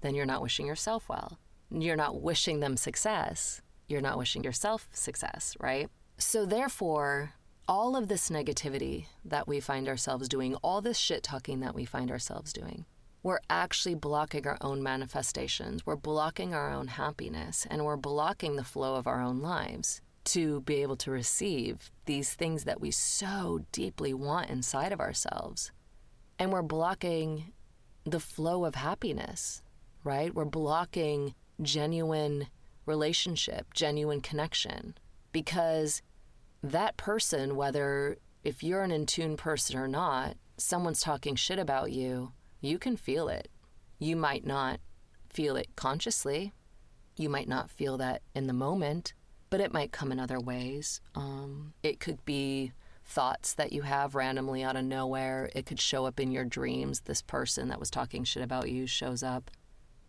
then 0.00 0.14
you're 0.14 0.26
not 0.26 0.42
wishing 0.42 0.66
yourself 0.66 1.08
well. 1.08 1.38
You're 1.70 1.96
not 1.96 2.20
wishing 2.20 2.60
them 2.60 2.76
success. 2.76 3.60
You're 3.88 4.00
not 4.00 4.18
wishing 4.18 4.44
yourself 4.44 4.88
success, 4.92 5.56
right? 5.60 5.88
So, 6.18 6.46
therefore, 6.46 7.34
all 7.68 7.96
of 7.96 8.08
this 8.08 8.30
negativity 8.30 9.06
that 9.24 9.48
we 9.48 9.60
find 9.60 9.88
ourselves 9.88 10.28
doing, 10.28 10.54
all 10.56 10.80
this 10.80 10.98
shit 10.98 11.22
talking 11.22 11.60
that 11.60 11.74
we 11.74 11.84
find 11.84 12.10
ourselves 12.10 12.52
doing, 12.52 12.84
we're 13.22 13.40
actually 13.50 13.96
blocking 13.96 14.46
our 14.46 14.58
own 14.60 14.82
manifestations. 14.82 15.84
We're 15.84 15.96
blocking 15.96 16.54
our 16.54 16.70
own 16.72 16.86
happiness 16.86 17.66
and 17.68 17.84
we're 17.84 17.96
blocking 17.96 18.54
the 18.54 18.64
flow 18.64 18.94
of 18.94 19.06
our 19.06 19.20
own 19.20 19.40
lives 19.40 20.00
to 20.26 20.60
be 20.62 20.82
able 20.82 20.96
to 20.96 21.10
receive 21.10 21.90
these 22.04 22.34
things 22.34 22.64
that 22.64 22.80
we 22.80 22.90
so 22.90 23.60
deeply 23.72 24.12
want 24.12 24.50
inside 24.50 24.92
of 24.92 25.00
ourselves. 25.00 25.72
And 26.38 26.52
we're 26.52 26.62
blocking 26.62 27.52
the 28.04 28.20
flow 28.20 28.64
of 28.64 28.74
happiness, 28.74 29.62
right? 30.04 30.34
We're 30.34 30.44
blocking 30.44 31.34
genuine 31.62 32.48
relationship, 32.84 33.72
genuine 33.74 34.20
connection, 34.20 34.94
because 35.32 36.02
that 36.62 36.96
person, 36.96 37.56
whether 37.56 38.18
if 38.44 38.62
you're 38.62 38.82
an 38.82 38.92
in 38.92 39.06
tune 39.06 39.36
person 39.36 39.76
or 39.76 39.88
not, 39.88 40.36
someone's 40.56 41.00
talking 41.00 41.34
shit 41.34 41.58
about 41.58 41.92
you, 41.92 42.32
you 42.60 42.78
can 42.78 42.96
feel 42.96 43.28
it. 43.28 43.48
You 43.98 44.16
might 44.16 44.46
not 44.46 44.80
feel 45.28 45.56
it 45.56 45.68
consciously. 45.76 46.52
You 47.16 47.28
might 47.28 47.48
not 47.48 47.70
feel 47.70 47.96
that 47.98 48.22
in 48.34 48.46
the 48.46 48.52
moment, 48.52 49.14
but 49.56 49.64
it 49.64 49.72
might 49.72 49.90
come 49.90 50.12
in 50.12 50.20
other 50.20 50.38
ways. 50.38 51.00
Um, 51.14 51.72
it 51.82 51.98
could 51.98 52.22
be 52.26 52.72
thoughts 53.06 53.54
that 53.54 53.72
you 53.72 53.80
have 53.80 54.14
randomly 54.14 54.62
out 54.62 54.76
of 54.76 54.84
nowhere. 54.84 55.48
It 55.54 55.64
could 55.64 55.80
show 55.80 56.04
up 56.04 56.20
in 56.20 56.30
your 56.30 56.44
dreams. 56.44 57.00
This 57.00 57.22
person 57.22 57.68
that 57.68 57.80
was 57.80 57.90
talking 57.90 58.22
shit 58.22 58.42
about 58.42 58.68
you 58.68 58.86
shows 58.86 59.22
up. 59.22 59.50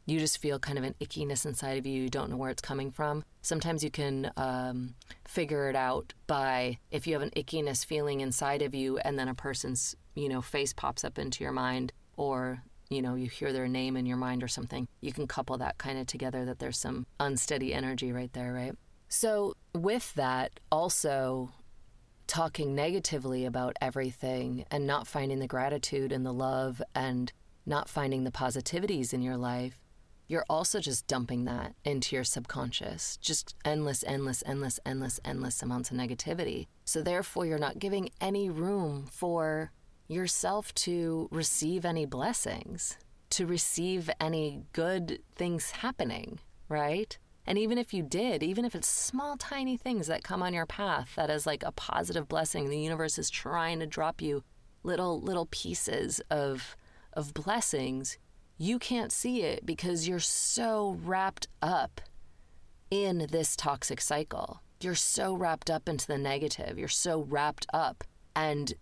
You 0.05 0.19
just 0.19 0.39
feel 0.39 0.59
kind 0.59 0.77
of 0.77 0.83
an 0.83 0.95
ickiness 0.99 1.45
inside 1.45 1.77
of 1.77 1.85
you. 1.85 2.01
You 2.01 2.09
don't 2.09 2.29
know 2.29 2.35
where 2.35 2.49
it's 2.49 2.61
coming 2.61 2.91
from. 2.91 3.23
Sometimes 3.41 3.85
you 3.85 3.89
can 3.89 4.33
um, 4.35 4.95
figure 5.23 5.69
it 5.69 5.77
out 5.77 6.13
by 6.27 6.79
if 6.91 7.07
you 7.07 7.13
have 7.13 7.21
an 7.21 7.31
ickiness 7.37 7.85
feeling 7.85 8.19
inside 8.19 8.61
of 8.61 8.75
you, 8.75 8.97
and 8.97 9.17
then 9.17 9.29
a 9.29 9.33
person's 9.33 9.95
you 10.13 10.27
know 10.27 10.41
face 10.41 10.73
pops 10.73 11.05
up 11.05 11.17
into 11.17 11.41
your 11.41 11.53
mind, 11.53 11.93
or 12.17 12.63
you 12.89 13.01
know 13.01 13.15
you 13.15 13.29
hear 13.29 13.53
their 13.53 13.69
name 13.69 13.95
in 13.95 14.05
your 14.05 14.17
mind 14.17 14.43
or 14.43 14.49
something. 14.49 14.89
You 14.99 15.13
can 15.13 15.25
couple 15.25 15.57
that 15.59 15.77
kind 15.77 15.97
of 15.97 16.05
together. 16.05 16.43
That 16.43 16.59
there's 16.59 16.77
some 16.77 17.07
unsteady 17.17 17.73
energy 17.73 18.11
right 18.11 18.33
there, 18.33 18.51
right? 18.51 18.75
So, 19.09 19.55
with 19.73 20.13
that, 20.15 20.59
also 20.71 21.51
talking 22.27 22.75
negatively 22.75 23.45
about 23.45 23.77
everything 23.81 24.65
and 24.69 24.85
not 24.85 25.07
finding 25.07 25.39
the 25.39 25.47
gratitude 25.47 26.11
and 26.11 26.25
the 26.25 26.33
love 26.33 26.81
and 26.93 27.31
not 27.65 27.87
finding 27.89 28.25
the 28.25 28.31
positivities 28.31 29.13
in 29.13 29.21
your 29.21 29.37
life, 29.37 29.79
you're 30.27 30.45
also 30.49 30.81
just 30.81 31.07
dumping 31.07 31.45
that 31.45 31.73
into 31.85 32.15
your 32.15 32.25
subconscious. 32.25 33.17
Just 33.21 33.55
endless, 33.63 34.03
endless, 34.05 34.43
endless, 34.45 34.77
endless, 34.85 35.21
endless 35.23 35.61
amounts 35.63 35.89
of 35.89 35.97
negativity. 35.97 36.67
So, 36.83 37.01
therefore, 37.01 37.45
you're 37.45 37.57
not 37.57 37.79
giving 37.79 38.09
any 38.19 38.49
room 38.49 39.07
for 39.09 39.71
yourself 40.09 40.73
to 40.73 41.29
receive 41.31 41.85
any 41.85 42.05
blessings, 42.05 42.97
to 43.29 43.45
receive 43.45 44.09
any 44.19 44.63
good 44.73 45.19
things 45.35 45.71
happening, 45.71 46.39
right? 46.67 47.17
And 47.47 47.57
even 47.57 47.77
if 47.77 47.93
you 47.93 48.03
did, 48.03 48.43
even 48.43 48.65
if 48.65 48.75
it's 48.75 48.89
small, 48.89 49.37
tiny 49.37 49.77
things 49.77 50.07
that 50.07 50.23
come 50.23 50.43
on 50.43 50.53
your 50.53 50.65
path 50.65 51.13
that 51.15 51.29
is 51.29 51.47
like 51.47 51.63
a 51.63 51.71
positive 51.71 52.27
blessing, 52.27 52.69
the 52.69 52.77
universe 52.77 53.17
is 53.17 53.29
trying 53.29 53.79
to 53.79 53.87
drop 53.87 54.21
you 54.21 54.43
little, 54.83 55.21
little 55.21 55.47
pieces 55.49 56.19
of, 56.29 56.75
of 57.13 57.33
blessings, 57.33 58.17
you 58.57 58.77
can't 58.77 59.13
see 59.13 59.43
it 59.43 59.65
because 59.65 60.09
you're 60.09 60.19
so 60.19 60.97
wrapped 61.01 61.47
up 61.61 62.01
in 62.91 63.27
this 63.31 63.55
toxic 63.55 64.01
cycle. 64.01 64.61
You're 64.81 64.95
so 64.95 65.33
wrapped 65.33 65.69
up 65.69 65.87
into 65.87 66.05
the 66.05 66.17
negative. 66.17 66.77
You're 66.77 66.89
so 66.89 67.21
wrapped 67.21 67.65
up. 67.73 68.03
And 68.35 68.73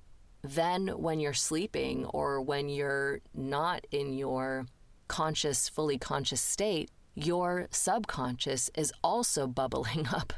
then 0.43 0.87
when 0.87 1.19
you're 1.19 1.33
sleeping 1.33 2.05
or 2.05 2.41
when 2.41 2.67
you're 2.67 3.19
not 3.33 3.85
in 3.91 4.13
your 4.13 4.65
conscious, 5.07 5.69
fully 5.69 5.99
conscious 5.99 6.41
state, 6.41 6.89
your 7.15 7.67
subconscious 7.71 8.69
is 8.75 8.93
also 9.03 9.47
bubbling 9.47 10.07
up 10.13 10.33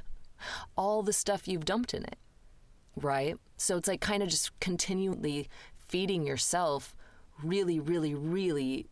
all 0.77 1.03
the 1.03 1.13
stuff 1.13 1.47
you've 1.47 1.65
dumped 1.65 1.93
in 1.93 2.03
it, 2.03 2.17
right? 2.95 3.35
So 3.57 3.75
it's 3.77 3.87
like 3.87 4.01
kind 4.01 4.23
of 4.23 4.29
just 4.29 4.57
continually 4.59 5.49
feeding 5.87 6.25
yourself 6.25 6.95
really, 7.43 7.79
really, 7.79 8.13
really 8.13 8.87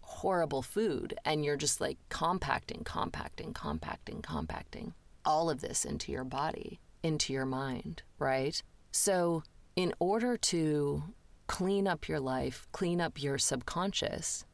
horrible 0.00 0.62
food. 0.62 1.14
And 1.24 1.44
you're 1.44 1.56
just 1.56 1.80
like 1.80 1.98
compacting, 2.08 2.82
compacting, 2.84 3.52
compacting, 3.52 4.22
compacting 4.22 4.94
all 5.24 5.50
of 5.50 5.60
this 5.60 5.84
into 5.84 6.10
your 6.10 6.24
body, 6.24 6.80
into 7.02 7.32
your 7.32 7.46
mind, 7.46 8.02
right? 8.18 8.60
So, 8.90 9.42
in 9.76 9.94
order 10.00 10.36
to 10.36 11.04
clean 11.46 11.86
up 11.86 12.08
your 12.08 12.18
life, 12.18 12.66
clean 12.72 13.00
up 13.00 13.22
your 13.22 13.38
subconscious, 13.38 14.44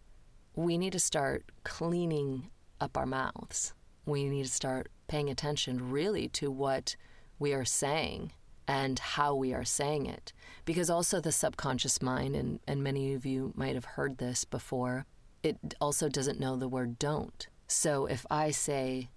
we 0.55 0.77
need 0.77 0.93
to 0.93 0.99
start 0.99 1.45
cleaning 1.65 2.51
up 2.85 2.97
our 2.97 3.07
mouths. 3.07 3.75
We 4.07 4.29
need 4.29 4.45
to 4.45 4.53
start 4.53 4.91
paying 5.09 5.31
attention 5.31 5.91
really 5.91 6.29
to 6.29 6.51
what 6.51 6.95
we 7.39 7.53
are 7.53 7.65
saying 7.65 8.33
and 8.69 8.99
how 8.99 9.35
we 9.35 9.53
are 9.53 9.65
saying 9.65 10.07
it. 10.07 10.33
Because 10.65 10.89
also 10.89 11.21
the 11.21 11.33
subconscious 11.33 12.01
mind, 12.01 12.37
and, 12.37 12.61
and 12.69 12.83
many 12.83 13.15
of 13.15 13.27
you 13.27 13.53
might 13.57 13.75
have 13.75 13.85
heard 13.85 14.19
this 14.19 14.45
before, 14.45 15.07
it 15.43 15.59
also 15.81 16.09
doesn't 16.09 16.41
know 16.41 16.57
the 16.57 16.69
word 16.69 16.99
don't. 16.99 17.49
So 17.67 18.07
if 18.07 18.25
I 18.31 18.51
say, 18.51 19.11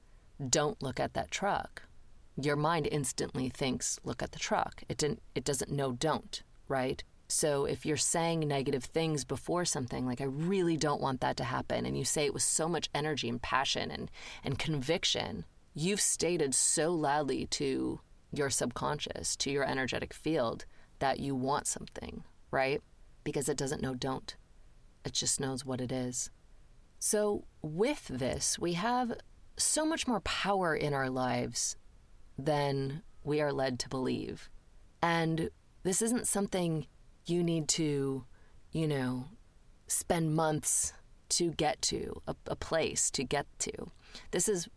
don't 0.50 0.82
look 0.82 1.00
at 1.00 1.14
that 1.14 1.32
truck, 1.32 1.84
your 2.40 2.56
mind 2.56 2.88
instantly 2.92 3.50
thinks, 3.50 4.00
look 4.04 4.22
at 4.22 4.32
the 4.32 4.40
truck. 4.40 4.84
It 4.88 4.98
didn't 4.98 5.22
it 5.36 5.44
doesn't 5.44 5.72
know 5.72 5.92
don't, 5.92 6.44
right? 6.68 7.04
So 7.28 7.66
if 7.66 7.86
you're 7.86 7.98
saying 7.98 8.40
negative 8.40 8.86
things 8.86 9.26
before 9.26 9.66
something, 9.66 10.06
like 10.06 10.22
I 10.22 10.26
really 10.26 10.78
don't 10.78 11.02
want 11.02 11.22
that 11.22 11.38
to 11.38 11.44
happen, 11.44 11.86
and 11.86 11.98
you 11.98 12.06
say 12.06 12.26
it 12.26 12.34
with 12.34 12.44
so 12.44 12.70
much 12.70 12.90
energy 12.96 13.28
and 13.28 13.42
passion 13.42 13.92
and, 13.92 14.10
and 14.44 14.58
conviction, 14.58 15.46
you've 15.74 16.02
stated 16.02 16.56
so 16.56 16.92
loudly 16.92 17.46
to 17.48 18.00
your 18.32 18.50
subconscious, 18.50 19.36
to 19.38 19.52
your 19.52 19.66
energetic 19.66 20.14
field, 20.14 20.66
that 21.00 21.20
you 21.20 21.36
want 21.36 21.68
something, 21.68 22.24
right? 22.50 22.82
Because 23.24 23.50
it 23.50 23.58
doesn't 23.58 23.82
know 23.82 23.94
don't. 23.94 24.36
It 25.06 25.14
just 25.14 25.40
knows 25.40 25.66
what 25.66 25.82
it 25.82 25.92
is. 25.92 26.32
So, 27.00 27.46
with 27.62 28.08
this, 28.08 28.58
we 28.58 28.74
have 28.74 29.14
so 29.58 29.86
much 29.86 30.08
more 30.08 30.22
power 30.22 30.76
in 30.76 30.94
our 30.94 31.10
lives 31.10 31.76
than 32.38 33.04
we 33.24 33.42
are 33.42 33.54
led 33.54 33.80
to 33.80 33.90
believe. 33.90 34.50
And 35.02 35.50
this 35.84 36.02
isn't 36.02 36.28
something 36.28 36.88
you 37.30 37.44
need 37.44 37.68
to, 37.70 38.26
you 38.72 38.88
know, 38.88 39.26
spend 39.88 40.36
months 40.36 40.94
to 41.30 41.52
get 41.52 41.82
to, 41.84 42.22
a, 42.28 42.36
a 42.48 42.56
place 42.56 43.12
to 43.12 43.24
get 43.24 43.46
to. 43.60 43.92
This 44.32 44.48
is 44.48 44.68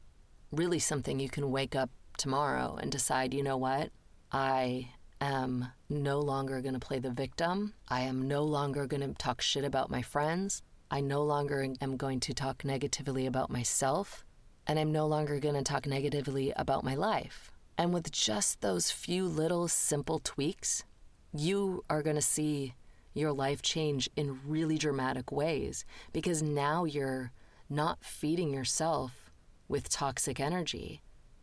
really 0.51 0.79
something 0.79 1.21
you 1.21 1.29
can 1.29 1.51
wake 1.51 1.77
up 1.77 1.91
tomorrow 2.17 2.79
and 2.81 2.91
decide, 2.91 3.33
you 3.33 3.43
know 3.43 3.57
what? 3.57 3.91
I 4.33 4.91
am 5.21 5.69
no 5.89 6.21
longer 6.21 6.61
going 6.61 6.75
to 6.75 6.81
play 6.81 6.99
the 6.99 7.11
victim. 7.11 7.75
I 7.89 8.03
am 8.03 8.27
no 8.27 8.43
longer 8.43 8.87
going 8.87 9.03
to 9.03 9.15
talk 9.15 9.41
shit 9.41 9.65
about 9.65 9.91
my 9.91 10.03
friends. 10.03 10.63
I 10.91 11.01
no 11.01 11.23
longer 11.23 11.67
am 11.81 11.97
going 11.97 12.21
to 12.21 12.35
talk 12.35 12.65
negatively 12.65 13.27
about 13.27 13.51
myself. 13.51 14.25
And 14.67 14.79
I'm 14.79 14.93
no 14.93 15.07
longer 15.07 15.39
going 15.41 15.55
to 15.55 15.63
talk 15.63 15.87
negatively 15.87 16.53
about 16.57 16.85
my 16.85 16.95
life. 16.95 17.53
And 17.79 17.95
with 17.95 18.11
just 18.13 18.61
those 18.61 18.91
few 18.91 19.27
little 19.27 19.69
simple 19.69 20.19
tweaks, 20.19 20.85
you 21.33 21.85
are 21.89 22.03
going 22.03 22.17
to 22.17 22.23
see 22.23 22.75
your 23.15 23.33
life 23.33 23.63
change 23.63 24.09
in 24.17 24.41
really 24.47 24.79
dramatic 24.79 25.33
ways 25.33 25.85
because 26.13 26.43
now 26.43 26.85
you're 26.85 27.33
not 27.69 28.03
feeding 28.05 28.53
yourself 28.53 29.31
with 29.69 29.89
toxic 29.89 30.41
energy, 30.41 31.03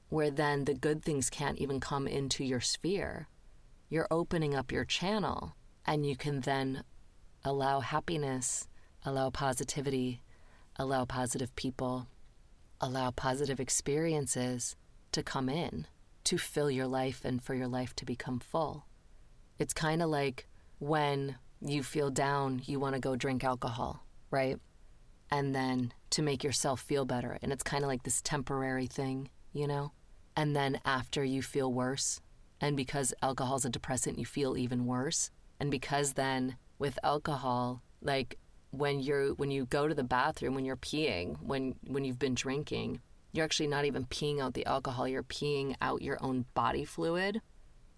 where 0.09 0.29
then 0.29 0.65
the 0.65 0.73
good 0.73 1.03
things 1.03 1.29
can't 1.29 1.57
even 1.57 1.79
come 1.79 2.07
into 2.07 2.43
your 2.43 2.59
sphere. 2.59 3.27
You're 3.89 4.07
opening 4.11 4.53
up 4.53 4.71
your 4.71 4.83
channel, 4.83 5.55
and 5.85 6.05
you 6.05 6.17
can 6.17 6.41
then 6.41 6.83
allow 7.45 7.79
happiness, 7.79 8.67
allow 9.05 9.29
positivity, 9.29 10.21
allow 10.75 11.05
positive 11.05 11.55
people, 11.55 12.07
allow 12.81 13.11
positive 13.11 13.59
experiences 13.59 14.75
to 15.13 15.23
come 15.23 15.47
in 15.47 15.87
to 16.25 16.37
fill 16.37 16.69
your 16.69 16.87
life 16.87 17.23
and 17.23 17.41
for 17.41 17.55
your 17.55 17.67
life 17.67 17.95
to 17.95 18.05
become 18.05 18.39
full. 18.39 18.85
It's 19.59 19.73
kind 19.73 20.01
of 20.01 20.09
like 20.09 20.47
when 20.79 21.35
you 21.61 21.83
feel 21.83 22.09
down, 22.09 22.61
you 22.65 22.79
want 22.79 22.95
to 22.95 23.01
go 23.01 23.15
drink 23.15 23.43
alcohol, 23.43 24.05
right? 24.29 24.57
And 25.31 25.53
then 25.53 25.93
to 26.11 26.21
make 26.21 26.43
yourself 26.43 26.81
feel 26.81 27.05
better. 27.05 27.37
And 27.41 27.51
it's 27.51 27.63
kind 27.63 27.83
of 27.83 27.87
like 27.87 28.03
this 28.03 28.21
temporary 28.21 28.87
thing, 28.87 29.29
you 29.53 29.67
know? 29.67 29.91
And 30.35 30.55
then 30.55 30.79
after 30.85 31.23
you 31.23 31.41
feel 31.41 31.73
worse, 31.73 32.21
and 32.61 32.77
because 32.77 33.13
alcohol's 33.21 33.65
a 33.65 33.69
depressant, 33.69 34.17
you 34.17 34.25
feel 34.25 34.57
even 34.57 34.85
worse. 34.85 35.31
And 35.59 35.71
because 35.71 36.13
then 36.13 36.57
with 36.79 36.99
alcohol, 37.03 37.81
like 38.01 38.37
when 38.71 38.99
you're 38.99 39.33
when 39.33 39.51
you 39.51 39.65
go 39.65 39.87
to 39.87 39.95
the 39.95 40.03
bathroom, 40.03 40.55
when 40.55 40.65
you're 40.65 40.77
peeing, 40.77 41.41
when 41.41 41.75
when 41.87 42.03
you've 42.03 42.19
been 42.19 42.35
drinking, 42.35 43.01
you're 43.31 43.45
actually 43.45 43.67
not 43.67 43.85
even 43.85 44.05
peeing 44.05 44.39
out 44.39 44.53
the 44.53 44.65
alcohol, 44.65 45.07
you're 45.07 45.23
peeing 45.23 45.75
out 45.81 46.01
your 46.01 46.17
own 46.21 46.45
body 46.53 46.85
fluid 46.85 47.41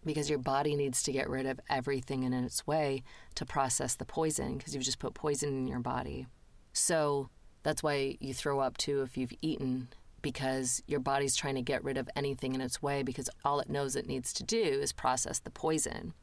because 0.05 0.29
your 0.29 0.39
body 0.39 0.75
needs 0.75 1.03
to 1.03 1.11
get 1.11 1.29
rid 1.29 1.45
of 1.45 1.59
everything 1.69 2.23
in 2.23 2.33
its 2.33 2.65
way 2.65 3.03
to 3.35 3.45
process 3.45 3.95
the 3.95 4.05
poison 4.05 4.57
because 4.57 4.73
you've 4.73 4.83
just 4.83 4.99
put 4.99 5.13
poison 5.13 5.49
in 5.49 5.67
your 5.67 5.79
body. 5.79 6.27
So 6.73 7.29
that's 7.63 7.83
why 7.83 8.17
you 8.19 8.33
throw 8.33 8.59
up 8.59 8.77
too 8.77 9.01
if 9.01 9.17
you've 9.17 9.33
eaten 9.41 9.89
because 10.21 10.81
your 10.87 10.99
body's 10.99 11.35
trying 11.35 11.55
to 11.55 11.61
get 11.61 11.83
rid 11.83 11.97
of 11.97 12.09
anything 12.15 12.53
in 12.53 12.61
its 12.61 12.81
way 12.81 13.03
because 13.03 13.29
all 13.45 13.59
it 13.59 13.69
knows 13.69 13.95
it 13.95 14.07
needs 14.07 14.33
to 14.33 14.43
do 14.43 14.61
is 14.61 14.91
process 14.91 15.39
the 15.39 15.49
poison. 15.49 16.13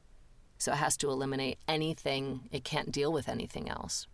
So 0.59 0.73
it 0.73 0.77
has 0.77 0.97
to 0.99 1.11
eliminate 1.11 1.59
anything, 1.69 2.49
it 2.51 2.65
can't 2.65 2.93
deal 2.93 3.13
with 3.13 3.29
anything 3.29 3.69
else. 3.69 4.07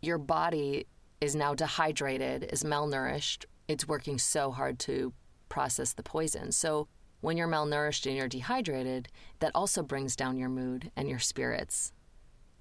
Your 0.00 0.18
body 0.18 0.86
is 1.20 1.34
now 1.34 1.54
dehydrated, 1.54 2.48
is 2.52 2.64
malnourished, 2.64 3.44
it's 3.68 3.86
working 3.86 4.18
so 4.18 4.50
hard 4.50 4.78
to 4.80 5.12
process 5.48 5.92
the 5.92 6.02
poison. 6.02 6.52
So 6.52 6.88
when 7.22 7.36
you're 7.36 7.48
malnourished 7.48 8.04
and 8.06 8.16
you're 8.16 8.28
dehydrated, 8.28 9.08
that 9.38 9.52
also 9.54 9.82
brings 9.82 10.14
down 10.14 10.36
your 10.36 10.50
mood 10.50 10.90
and 10.96 11.08
your 11.08 11.18
spirits. 11.18 11.92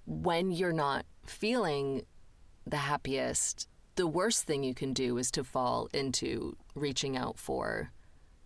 When 0.05 0.51
you're 0.51 0.71
not 0.71 1.05
feeling 1.25 2.05
the 2.65 2.77
happiest, 2.77 3.67
the 3.95 4.07
worst 4.07 4.43
thing 4.45 4.63
you 4.63 4.73
can 4.73 4.93
do 4.93 5.17
is 5.17 5.31
to 5.31 5.43
fall 5.43 5.89
into 5.93 6.55
reaching 6.75 7.17
out 7.17 7.37
for 7.37 7.91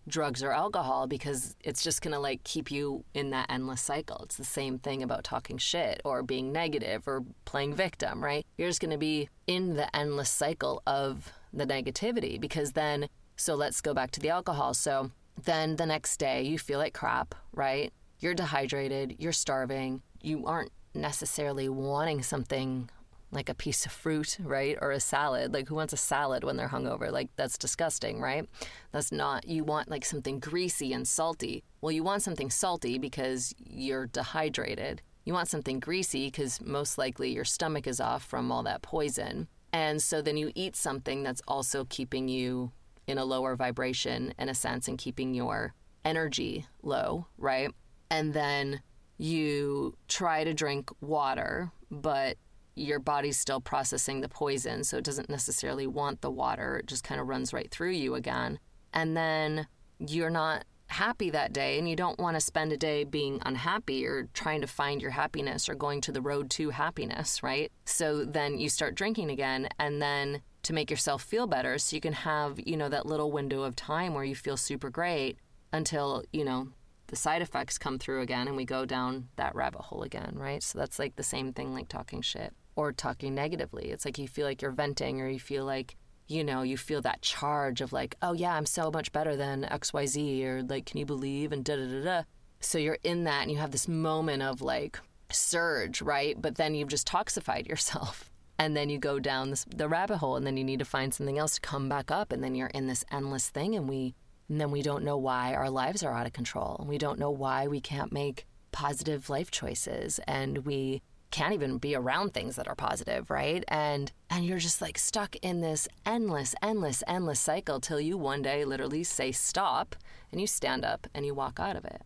drugs 0.08 0.42
or 0.42 0.52
alcohol 0.52 1.06
because 1.06 1.54
it's 1.64 1.82
just 1.82 2.00
going 2.00 2.12
to 2.14 2.20
like 2.20 2.42
keep 2.44 2.70
you 2.70 3.04
in 3.12 3.30
that 3.30 3.46
endless 3.50 3.82
cycle. 3.82 4.20
It's 4.22 4.36
the 4.36 4.44
same 4.44 4.78
thing 4.78 5.02
about 5.02 5.22
talking 5.22 5.58
shit 5.58 6.00
or 6.04 6.22
being 6.22 6.50
negative 6.50 7.06
or 7.06 7.24
playing 7.44 7.74
victim, 7.74 8.24
right? 8.24 8.46
You're 8.56 8.68
just 8.68 8.80
going 8.80 8.92
to 8.92 8.98
be 8.98 9.28
in 9.46 9.74
the 9.74 9.94
endless 9.94 10.30
cycle 10.30 10.82
of 10.86 11.32
the 11.52 11.66
negativity 11.66 12.40
because 12.40 12.72
then 12.72 13.08
so 13.36 13.54
let's 13.54 13.82
go 13.82 13.92
back 13.92 14.12
to 14.12 14.20
the 14.20 14.30
alcohol. 14.30 14.72
So 14.72 15.10
then 15.42 15.76
the 15.76 15.86
next 15.86 16.16
day, 16.18 16.42
you 16.42 16.58
feel 16.58 16.78
like 16.78 16.94
crap, 16.94 17.34
right? 17.52 17.92
You're 18.18 18.34
dehydrated, 18.34 19.16
you're 19.18 19.32
starving, 19.32 20.02
you 20.22 20.46
aren't 20.46 20.72
necessarily 20.94 21.68
wanting 21.68 22.22
something 22.22 22.88
like 23.30 23.48
a 23.48 23.54
piece 23.54 23.84
of 23.84 23.92
fruit, 23.92 24.38
right? 24.40 24.78
Or 24.80 24.92
a 24.92 25.00
salad. 25.00 25.52
Like, 25.52 25.68
who 25.68 25.74
wants 25.74 25.92
a 25.92 25.98
salad 25.98 26.44
when 26.44 26.56
they're 26.56 26.68
hungover? 26.68 27.10
Like, 27.10 27.28
that's 27.36 27.58
disgusting, 27.58 28.20
right? 28.20 28.48
That's 28.92 29.12
not, 29.12 29.46
you 29.46 29.64
want 29.64 29.90
like 29.90 30.04
something 30.04 30.38
greasy 30.38 30.92
and 30.92 31.06
salty. 31.06 31.64
Well, 31.80 31.92
you 31.92 32.02
want 32.02 32.22
something 32.22 32.50
salty 32.50 32.98
because 32.98 33.54
you're 33.58 34.06
dehydrated. 34.06 35.02
You 35.24 35.32
want 35.32 35.48
something 35.48 35.80
greasy 35.80 36.28
because 36.28 36.60
most 36.60 36.98
likely 36.98 37.32
your 37.32 37.44
stomach 37.44 37.86
is 37.86 38.00
off 38.00 38.24
from 38.24 38.50
all 38.52 38.62
that 38.62 38.82
poison. 38.82 39.48
And 39.72 40.00
so 40.00 40.22
then 40.22 40.36
you 40.36 40.52
eat 40.54 40.76
something 40.76 41.22
that's 41.22 41.42
also 41.46 41.84
keeping 41.84 42.28
you 42.28 42.70
in 43.06 43.18
a 43.18 43.24
lower 43.24 43.56
vibration 43.56 44.34
in 44.38 44.48
a 44.48 44.54
sense 44.54 44.88
and 44.88 44.98
keeping 44.98 45.34
your 45.34 45.74
energy 46.04 46.66
low, 46.82 47.26
right? 47.38 47.70
And 48.10 48.34
then 48.34 48.80
you 49.18 49.96
try 50.08 50.44
to 50.44 50.54
drink 50.54 50.90
water, 51.00 51.72
but 51.90 52.36
your 52.74 52.98
body's 52.98 53.38
still 53.38 53.60
processing 53.60 54.20
the 54.20 54.28
poison, 54.28 54.84
so 54.84 54.98
it 54.98 55.04
doesn't 55.04 55.30
necessarily 55.30 55.86
want 55.86 56.20
the 56.20 56.30
water. 56.30 56.78
It 56.78 56.86
just 56.86 57.04
kind 57.04 57.20
of 57.20 57.26
runs 57.26 57.52
right 57.52 57.70
through 57.70 57.92
you 57.92 58.14
again. 58.14 58.58
And 58.92 59.16
then 59.16 59.66
you're 59.98 60.30
not 60.30 60.64
happy 60.88 61.30
that 61.30 61.52
day 61.52 61.78
and 61.78 61.88
you 61.88 61.96
don't 61.96 62.18
want 62.18 62.36
to 62.36 62.40
spend 62.40 62.72
a 62.72 62.76
day 62.76 63.04
being 63.04 63.40
unhappy 63.44 64.06
or 64.06 64.28
trying 64.34 64.60
to 64.60 64.66
find 64.66 65.02
your 65.02 65.10
happiness 65.10 65.68
or 65.68 65.74
going 65.74 66.00
to 66.00 66.12
the 66.12 66.20
road 66.20 66.48
to 66.50 66.70
happiness, 66.70 67.42
right? 67.42 67.72
So 67.84 68.24
then 68.24 68.58
you 68.58 68.68
start 68.68 68.94
drinking 68.94 69.30
again 69.30 69.68
and 69.78 70.00
then 70.00 70.42
to 70.66 70.72
make 70.72 70.90
yourself 70.90 71.22
feel 71.22 71.46
better 71.46 71.78
so 71.78 71.94
you 71.94 72.00
can 72.00 72.12
have, 72.12 72.58
you 72.66 72.76
know, 72.76 72.88
that 72.88 73.06
little 73.06 73.30
window 73.30 73.62
of 73.62 73.76
time 73.76 74.14
where 74.14 74.24
you 74.24 74.34
feel 74.34 74.56
super 74.56 74.90
great 74.90 75.38
until, 75.72 76.24
you 76.32 76.44
know, 76.44 76.68
the 77.06 77.14
side 77.14 77.40
effects 77.40 77.78
come 77.78 78.00
through 78.00 78.20
again 78.20 78.48
and 78.48 78.56
we 78.56 78.64
go 78.64 78.84
down 78.84 79.28
that 79.36 79.54
rabbit 79.54 79.82
hole 79.82 80.02
again, 80.02 80.32
right? 80.34 80.60
So 80.60 80.76
that's 80.76 80.98
like 80.98 81.14
the 81.14 81.22
same 81.22 81.52
thing 81.52 81.72
like 81.72 81.86
talking 81.86 82.20
shit 82.20 82.52
or 82.74 82.92
talking 82.92 83.32
negatively. 83.32 83.92
It's 83.92 84.04
like 84.04 84.18
you 84.18 84.26
feel 84.26 84.44
like 84.44 84.60
you're 84.60 84.72
venting 84.72 85.20
or 85.20 85.28
you 85.28 85.38
feel 85.38 85.64
like, 85.64 85.94
you 86.26 86.42
know, 86.42 86.62
you 86.62 86.76
feel 86.76 87.00
that 87.02 87.22
charge 87.22 87.80
of 87.80 87.92
like, 87.92 88.16
oh 88.20 88.32
yeah, 88.32 88.56
I'm 88.56 88.66
so 88.66 88.90
much 88.90 89.12
better 89.12 89.36
than 89.36 89.68
XYZ 89.70 90.44
or 90.44 90.62
like, 90.64 90.86
can 90.86 90.98
you 90.98 91.06
believe? 91.06 91.52
And 91.52 91.64
da 91.64 91.76
da 91.76 91.86
da 91.86 92.02
da. 92.02 92.22
So 92.58 92.78
you're 92.78 92.98
in 93.04 93.22
that 93.22 93.42
and 93.42 93.52
you 93.52 93.58
have 93.58 93.70
this 93.70 93.86
moment 93.86 94.42
of 94.42 94.62
like 94.62 94.98
surge, 95.30 96.02
right? 96.02 96.34
But 96.36 96.56
then 96.56 96.74
you've 96.74 96.88
just 96.88 97.06
toxified 97.06 97.68
yourself 97.68 98.32
and 98.58 98.76
then 98.76 98.88
you 98.88 98.98
go 98.98 99.18
down 99.18 99.50
this, 99.50 99.64
the 99.64 99.88
rabbit 99.88 100.18
hole 100.18 100.36
and 100.36 100.46
then 100.46 100.56
you 100.56 100.64
need 100.64 100.78
to 100.78 100.84
find 100.84 101.12
something 101.12 101.38
else 101.38 101.56
to 101.56 101.60
come 101.60 101.88
back 101.88 102.10
up 102.10 102.32
and 102.32 102.42
then 102.42 102.54
you're 102.54 102.68
in 102.68 102.86
this 102.86 103.04
endless 103.10 103.48
thing 103.48 103.74
and 103.74 103.88
we 103.88 104.14
and 104.48 104.60
then 104.60 104.70
we 104.70 104.82
don't 104.82 105.04
know 105.04 105.16
why 105.16 105.54
our 105.54 105.68
lives 105.68 106.04
are 106.04 106.12
out 106.12 106.26
of 106.26 106.32
control. 106.32 106.76
And 106.78 106.88
we 106.88 106.98
don't 106.98 107.18
know 107.18 107.32
why 107.32 107.66
we 107.66 107.80
can't 107.80 108.12
make 108.12 108.46
positive 108.70 109.28
life 109.28 109.50
choices 109.50 110.20
and 110.28 110.58
we 110.58 111.02
can't 111.32 111.52
even 111.52 111.78
be 111.78 111.96
around 111.96 112.32
things 112.32 112.54
that 112.54 112.68
are 112.68 112.76
positive 112.76 113.30
right? 113.30 113.64
And 113.68 114.12
and 114.30 114.44
you're 114.44 114.58
just 114.58 114.80
like 114.80 114.98
stuck 114.98 115.34
in 115.36 115.60
this 115.60 115.88
endless 116.04 116.54
endless 116.62 117.02
endless 117.08 117.40
cycle 117.40 117.80
till 117.80 118.00
you 118.00 118.16
one 118.16 118.42
day 118.42 118.64
literally 118.64 119.02
say 119.02 119.32
stop 119.32 119.96
and 120.30 120.40
you 120.40 120.46
stand 120.46 120.84
up 120.84 121.06
and 121.14 121.26
you 121.26 121.34
walk 121.34 121.58
out 121.58 121.76
of 121.76 121.84
it 121.84 122.02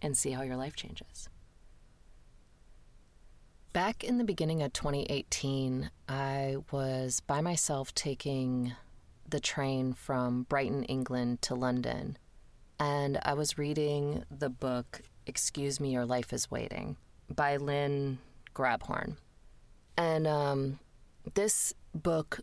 and 0.00 0.16
see 0.16 0.30
how 0.30 0.42
your 0.42 0.56
life 0.56 0.76
changes 0.76 1.28
Back 3.76 4.02
in 4.02 4.16
the 4.16 4.24
beginning 4.24 4.62
of 4.62 4.72
2018, 4.72 5.90
I 6.08 6.56
was 6.72 7.20
by 7.20 7.42
myself 7.42 7.94
taking 7.94 8.72
the 9.28 9.38
train 9.38 9.92
from 9.92 10.44
Brighton, 10.44 10.84
England 10.84 11.42
to 11.42 11.54
London. 11.54 12.16
and 12.80 13.18
I 13.22 13.34
was 13.34 13.58
reading 13.58 14.24
the 14.30 14.48
book 14.48 15.02
Excuse 15.26 15.78
Me, 15.78 15.90
Your 15.90 16.06
Life 16.06 16.32
is 16.32 16.50
Waiting 16.50 16.96
by 17.28 17.58
Lynn 17.58 18.16
Grabhorn. 18.54 19.18
And 19.98 20.26
um, 20.26 20.78
this 21.34 21.74
book, 21.94 22.40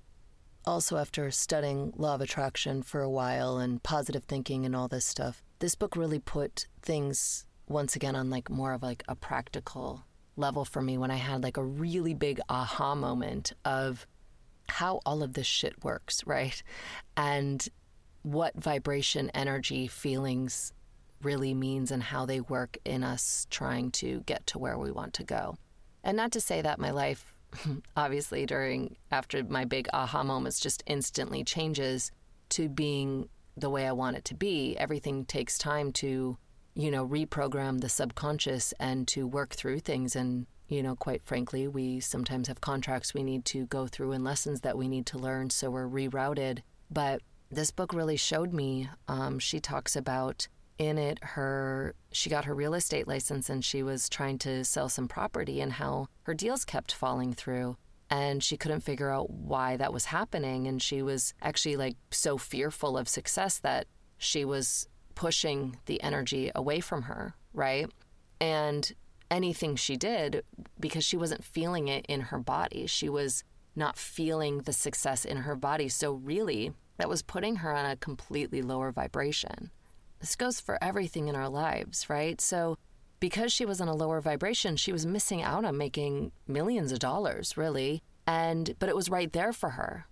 also 0.67 0.97
after 0.97 1.31
studying 1.31 1.93
law 1.95 2.13
of 2.13 2.21
attraction 2.21 2.83
for 2.83 3.01
a 3.01 3.09
while 3.09 3.57
and 3.57 3.81
positive 3.81 4.25
thinking 4.25 4.67
and 4.67 4.75
all 4.75 4.87
this 4.87 5.03
stuff, 5.03 5.41
this 5.57 5.73
book 5.73 5.95
really 5.95 6.19
put 6.19 6.67
things 6.83 7.47
once 7.67 7.95
again 7.95 8.15
on 8.15 8.29
like 8.29 8.51
more 8.51 8.73
of 8.73 8.83
like 8.83 9.01
a 9.07 9.15
practical 9.15 10.03
level 10.35 10.65
for 10.65 10.81
me 10.81 10.97
when 10.97 11.11
I 11.11 11.15
had 11.15 11.43
like 11.43 11.57
a 11.57 11.63
really 11.63 12.13
big 12.13 12.39
aha 12.49 12.95
moment 12.95 13.53
of 13.65 14.07
how 14.69 15.01
all 15.05 15.21
of 15.21 15.33
this 15.33 15.47
shit 15.47 15.83
works, 15.83 16.25
right? 16.25 16.61
And 17.15 17.67
what 18.23 18.55
vibration, 18.55 19.29
energy, 19.31 19.87
feelings 19.87 20.73
really 21.21 21.53
means 21.53 21.91
and 21.91 22.03
how 22.03 22.25
they 22.25 22.41
work 22.41 22.77
in 22.85 23.03
us 23.03 23.47
trying 23.49 23.91
to 23.91 24.21
get 24.25 24.45
to 24.47 24.59
where 24.59 24.77
we 24.77 24.91
want 24.91 25.13
to 25.15 25.23
go. 25.23 25.55
And 26.03 26.17
not 26.17 26.31
to 26.33 26.41
say 26.41 26.61
that 26.61 26.79
my 26.79 26.91
life, 26.91 27.25
obviously, 27.97 28.45
during 28.45 28.97
after 29.11 29.43
my 29.43 29.65
big 29.65 29.87
aha 29.93 30.23
moments, 30.23 30.59
just 30.59 30.83
instantly 30.85 31.43
changes 31.43 32.11
to 32.49 32.67
being 32.67 33.29
the 33.55 33.69
way 33.69 33.87
I 33.87 33.91
want 33.91 34.17
it 34.17 34.25
to 34.25 34.35
be. 34.35 34.75
Everything 34.77 35.25
takes 35.25 35.57
time 35.57 35.91
to, 35.93 36.37
you 36.75 36.89
know, 36.89 37.07
reprogram 37.07 37.81
the 37.81 37.89
subconscious 37.89 38.73
and 38.79 39.07
to 39.09 39.27
work 39.27 39.53
through 39.53 39.79
things. 39.79 40.15
And, 40.15 40.47
you 40.67 40.81
know, 40.81 40.95
quite 40.95 41.23
frankly, 41.23 41.67
we 41.67 41.99
sometimes 41.99 42.47
have 42.47 42.61
contracts 42.61 43.13
we 43.13 43.23
need 43.23 43.45
to 43.45 43.65
go 43.67 43.87
through 43.87 44.11
and 44.13 44.23
lessons 44.23 44.61
that 44.61 44.77
we 44.77 44.87
need 44.87 45.05
to 45.07 45.17
learn. 45.17 45.49
So 45.49 45.69
we're 45.69 45.87
rerouted. 45.87 46.59
But 46.89 47.21
this 47.51 47.71
book 47.71 47.93
really 47.93 48.17
showed 48.17 48.53
me. 48.53 48.89
Um, 49.07 49.39
she 49.39 49.59
talks 49.59 49.95
about 49.95 50.47
in 50.79 50.97
it 50.97 51.19
her 51.23 51.93
she 52.11 52.31
got 52.31 52.45
her 52.45 52.55
real 52.55 52.73
estate 52.73 53.07
license 53.07 53.47
and 53.47 53.63
she 53.63 53.83
was 53.83 54.09
trying 54.09 54.39
to 54.39 54.65
sell 54.65 54.89
some 54.89 55.07
property 55.07 55.61
and 55.61 55.73
how 55.73 56.07
her 56.23 56.33
deals 56.33 56.65
kept 56.65 56.91
falling 56.91 57.31
through 57.31 57.77
and 58.09 58.43
she 58.43 58.57
couldn't 58.57 58.81
figure 58.81 59.11
out 59.11 59.29
why 59.29 59.77
that 59.77 59.93
was 59.93 60.05
happening 60.05 60.67
and 60.67 60.81
she 60.81 61.01
was 61.01 61.33
actually 61.41 61.75
like 61.75 61.95
so 62.11 62.37
fearful 62.37 62.97
of 62.97 63.07
success 63.07 63.59
that 63.59 63.85
she 64.17 64.43
was 64.43 64.87
pushing 65.15 65.77
the 65.85 66.01
energy 66.01 66.51
away 66.55 66.79
from 66.79 67.03
her 67.03 67.35
right 67.53 67.89
and 68.39 68.93
anything 69.31 69.75
she 69.75 69.95
did 69.95 70.43
because 70.79 71.03
she 71.03 71.17
wasn't 71.17 71.43
feeling 71.43 71.87
it 71.87 72.05
in 72.07 72.21
her 72.21 72.39
body 72.39 72.85
she 72.85 73.09
was 73.09 73.43
not 73.75 73.97
feeling 73.97 74.59
the 74.59 74.73
success 74.73 75.25
in 75.25 75.37
her 75.37 75.55
body 75.55 75.89
so 75.89 76.13
really 76.13 76.73
that 76.97 77.09
was 77.09 77.21
putting 77.21 77.57
her 77.57 77.75
on 77.75 77.85
a 77.85 77.95
completely 77.95 78.61
lower 78.61 78.91
vibration. 78.91 79.71
This 80.19 80.35
goes 80.35 80.59
for 80.59 80.81
everything 80.81 81.27
in 81.27 81.35
our 81.35 81.49
lives, 81.49 82.09
right? 82.09 82.39
So, 82.39 82.77
because 83.19 83.51
she 83.51 83.65
was 83.65 83.81
on 83.81 83.87
a 83.87 83.95
lower 83.95 84.21
vibration, 84.21 84.75
she 84.75 84.91
was 84.91 85.05
missing 85.05 85.41
out 85.41 85.65
on 85.65 85.77
making 85.77 86.31
millions 86.47 86.91
of 86.91 86.99
dollars, 86.99 87.57
really. 87.57 88.01
And, 88.27 88.75
but 88.79 88.89
it 88.89 88.95
was 88.95 89.09
right 89.09 89.31
there 89.31 89.53
for 89.53 89.71
her. 89.71 90.05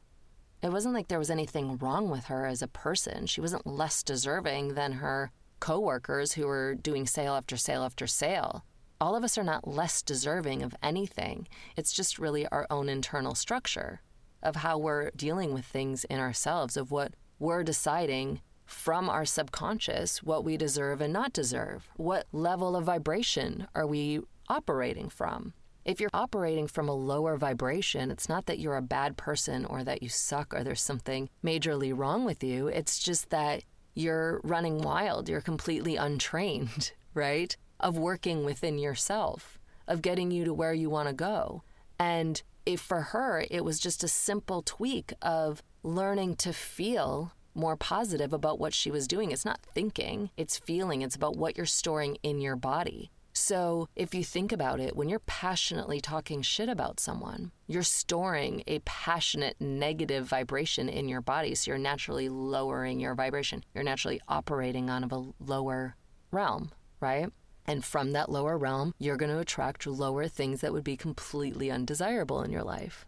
It 0.61 0.71
wasn't 0.71 0.93
like 0.93 1.07
there 1.07 1.19
was 1.19 1.31
anything 1.31 1.77
wrong 1.77 2.09
with 2.09 2.25
her 2.25 2.45
as 2.45 2.61
a 2.61 2.67
person. 2.67 3.25
She 3.25 3.41
wasn't 3.41 3.65
less 3.65 4.03
deserving 4.03 4.75
than 4.75 4.93
her 4.93 5.31
coworkers 5.59 6.33
who 6.33 6.45
were 6.45 6.75
doing 6.75 7.07
sale 7.07 7.33
after 7.33 7.57
sale 7.57 7.83
after 7.83 8.05
sale. 8.05 8.63
All 8.99 9.15
of 9.15 9.23
us 9.23 9.37
are 9.39 9.43
not 9.43 9.67
less 9.67 10.03
deserving 10.03 10.61
of 10.61 10.75
anything. 10.83 11.47
It's 11.75 11.91
just 11.91 12.19
really 12.19 12.45
our 12.47 12.67
own 12.69 12.89
internal 12.89 13.33
structure 13.33 14.01
of 14.43 14.57
how 14.57 14.77
we're 14.77 15.09
dealing 15.15 15.53
with 15.53 15.65
things 15.65 16.03
in 16.03 16.19
ourselves, 16.19 16.77
of 16.77 16.91
what 16.91 17.13
we're 17.39 17.63
deciding 17.63 18.41
from 18.65 19.09
our 19.09 19.25
subconscious 19.25 20.21
what 20.21 20.43
we 20.43 20.57
deserve 20.57 21.01
and 21.01 21.11
not 21.11 21.33
deserve. 21.33 21.89
What 21.95 22.27
level 22.31 22.75
of 22.75 22.85
vibration 22.85 23.67
are 23.73 23.87
we 23.87 24.21
operating 24.47 25.09
from? 25.09 25.53
If 25.83 25.99
you're 25.99 26.11
operating 26.13 26.67
from 26.67 26.87
a 26.87 26.93
lower 26.93 27.37
vibration, 27.37 28.11
it's 28.11 28.29
not 28.29 28.45
that 28.45 28.59
you're 28.59 28.77
a 28.77 28.83
bad 28.83 29.17
person 29.17 29.65
or 29.65 29.83
that 29.83 30.03
you 30.03 30.09
suck 30.09 30.53
or 30.53 30.63
there's 30.63 30.81
something 30.81 31.29
majorly 31.43 31.95
wrong 31.95 32.23
with 32.23 32.43
you. 32.43 32.67
It's 32.67 32.99
just 32.99 33.31
that 33.31 33.63
you're 33.95 34.41
running 34.43 34.81
wild. 34.81 35.27
You're 35.27 35.41
completely 35.41 35.95
untrained, 35.95 36.91
right? 37.15 37.55
Of 37.79 37.97
working 37.97 38.45
within 38.45 38.77
yourself, 38.77 39.57
of 39.87 40.03
getting 40.03 40.29
you 40.29 40.45
to 40.45 40.53
where 40.53 40.73
you 40.73 40.89
want 40.89 41.09
to 41.09 41.13
go. 41.13 41.63
And 41.97 42.41
if 42.63 42.79
for 42.79 43.01
her, 43.01 43.45
it 43.49 43.65
was 43.65 43.79
just 43.79 44.03
a 44.03 44.07
simple 44.07 44.61
tweak 44.61 45.13
of 45.21 45.63
learning 45.81 46.35
to 46.35 46.53
feel 46.53 47.33
more 47.55 47.75
positive 47.75 48.33
about 48.33 48.59
what 48.59 48.73
she 48.73 48.91
was 48.91 49.07
doing. 49.07 49.31
It's 49.31 49.45
not 49.45 49.61
thinking, 49.73 50.29
it's 50.37 50.59
feeling. 50.59 51.01
It's 51.01 51.15
about 51.15 51.37
what 51.37 51.57
you're 51.57 51.65
storing 51.65 52.17
in 52.21 52.39
your 52.39 52.55
body. 52.55 53.09
So, 53.41 53.89
if 53.95 54.13
you 54.13 54.23
think 54.23 54.51
about 54.51 54.79
it, 54.79 54.95
when 54.95 55.09
you're 55.09 55.17
passionately 55.17 55.99
talking 55.99 56.43
shit 56.43 56.69
about 56.69 56.99
someone, 56.99 57.51
you're 57.65 57.81
storing 57.81 58.61
a 58.67 58.79
passionate 58.85 59.59
negative 59.59 60.27
vibration 60.27 60.87
in 60.87 61.09
your 61.09 61.21
body. 61.21 61.55
So, 61.55 61.71
you're 61.71 61.79
naturally 61.79 62.29
lowering 62.29 62.99
your 62.99 63.15
vibration. 63.15 63.65
You're 63.73 63.83
naturally 63.83 64.21
operating 64.27 64.91
on 64.91 65.03
a 65.03 65.43
lower 65.43 65.95
realm, 66.29 66.69
right? 66.99 67.33
And 67.65 67.83
from 67.83 68.11
that 68.11 68.29
lower 68.29 68.59
realm, 68.59 68.93
you're 68.99 69.17
going 69.17 69.31
to 69.31 69.39
attract 69.39 69.87
lower 69.87 70.27
things 70.27 70.61
that 70.61 70.71
would 70.71 70.83
be 70.83 70.95
completely 70.95 71.71
undesirable 71.71 72.43
in 72.43 72.51
your 72.51 72.63
life. 72.63 73.07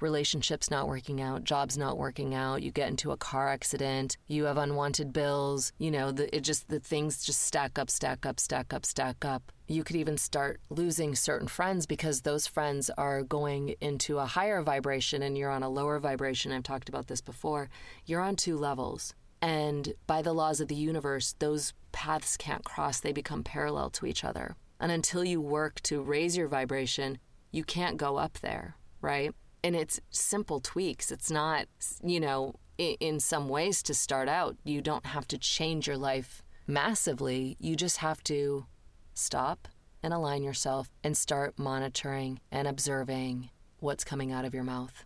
Relationships 0.00 0.70
not 0.70 0.88
working 0.88 1.20
out, 1.20 1.44
jobs 1.44 1.78
not 1.78 1.96
working 1.96 2.34
out, 2.34 2.62
you 2.62 2.70
get 2.70 2.88
into 2.88 3.12
a 3.12 3.16
car 3.16 3.48
accident, 3.48 4.16
you 4.26 4.44
have 4.44 4.58
unwanted 4.58 5.12
bills, 5.12 5.72
you 5.78 5.90
know, 5.90 6.12
the, 6.12 6.34
it 6.36 6.40
just 6.40 6.68
the 6.68 6.80
things 6.80 7.24
just 7.24 7.42
stack 7.42 7.78
up, 7.78 7.88
stack 7.88 8.26
up, 8.26 8.38
stack 8.38 8.74
up, 8.74 8.84
stack 8.84 9.24
up. 9.24 9.52
You 9.68 9.82
could 9.84 9.96
even 9.96 10.18
start 10.18 10.60
losing 10.68 11.14
certain 11.14 11.48
friends 11.48 11.86
because 11.86 12.20
those 12.20 12.46
friends 12.46 12.90
are 12.98 13.22
going 13.22 13.74
into 13.80 14.18
a 14.18 14.26
higher 14.26 14.62
vibration 14.62 15.22
and 15.22 15.36
you're 15.36 15.50
on 15.50 15.62
a 15.62 15.68
lower 15.68 15.98
vibration. 15.98 16.52
I've 16.52 16.62
talked 16.62 16.88
about 16.88 17.06
this 17.06 17.20
before. 17.20 17.70
You're 18.04 18.20
on 18.20 18.36
two 18.36 18.56
levels. 18.56 19.14
And 19.42 19.94
by 20.06 20.22
the 20.22 20.32
laws 20.32 20.60
of 20.60 20.68
the 20.68 20.74
universe, 20.74 21.34
those 21.38 21.72
paths 21.92 22.36
can't 22.36 22.64
cross, 22.64 23.00
they 23.00 23.12
become 23.12 23.42
parallel 23.42 23.90
to 23.90 24.06
each 24.06 24.24
other. 24.24 24.56
And 24.78 24.92
until 24.92 25.24
you 25.24 25.40
work 25.40 25.80
to 25.82 26.02
raise 26.02 26.36
your 26.36 26.48
vibration, 26.48 27.18
you 27.50 27.64
can't 27.64 27.96
go 27.96 28.16
up 28.16 28.38
there, 28.40 28.76
right? 29.00 29.34
And 29.62 29.74
it's 29.74 30.00
simple 30.10 30.60
tweaks. 30.60 31.10
It's 31.10 31.30
not, 31.30 31.66
you 32.02 32.20
know, 32.20 32.54
in 32.78 33.20
some 33.20 33.48
ways 33.48 33.82
to 33.84 33.94
start 33.94 34.28
out, 34.28 34.56
you 34.64 34.80
don't 34.80 35.06
have 35.06 35.26
to 35.28 35.38
change 35.38 35.86
your 35.86 35.96
life 35.96 36.42
massively. 36.66 37.56
You 37.58 37.74
just 37.74 37.98
have 37.98 38.22
to 38.24 38.66
stop 39.14 39.68
and 40.02 40.12
align 40.12 40.42
yourself 40.42 40.92
and 41.02 41.16
start 41.16 41.58
monitoring 41.58 42.40
and 42.52 42.68
observing 42.68 43.50
what's 43.80 44.04
coming 44.04 44.30
out 44.30 44.44
of 44.44 44.54
your 44.54 44.64
mouth. 44.64 45.04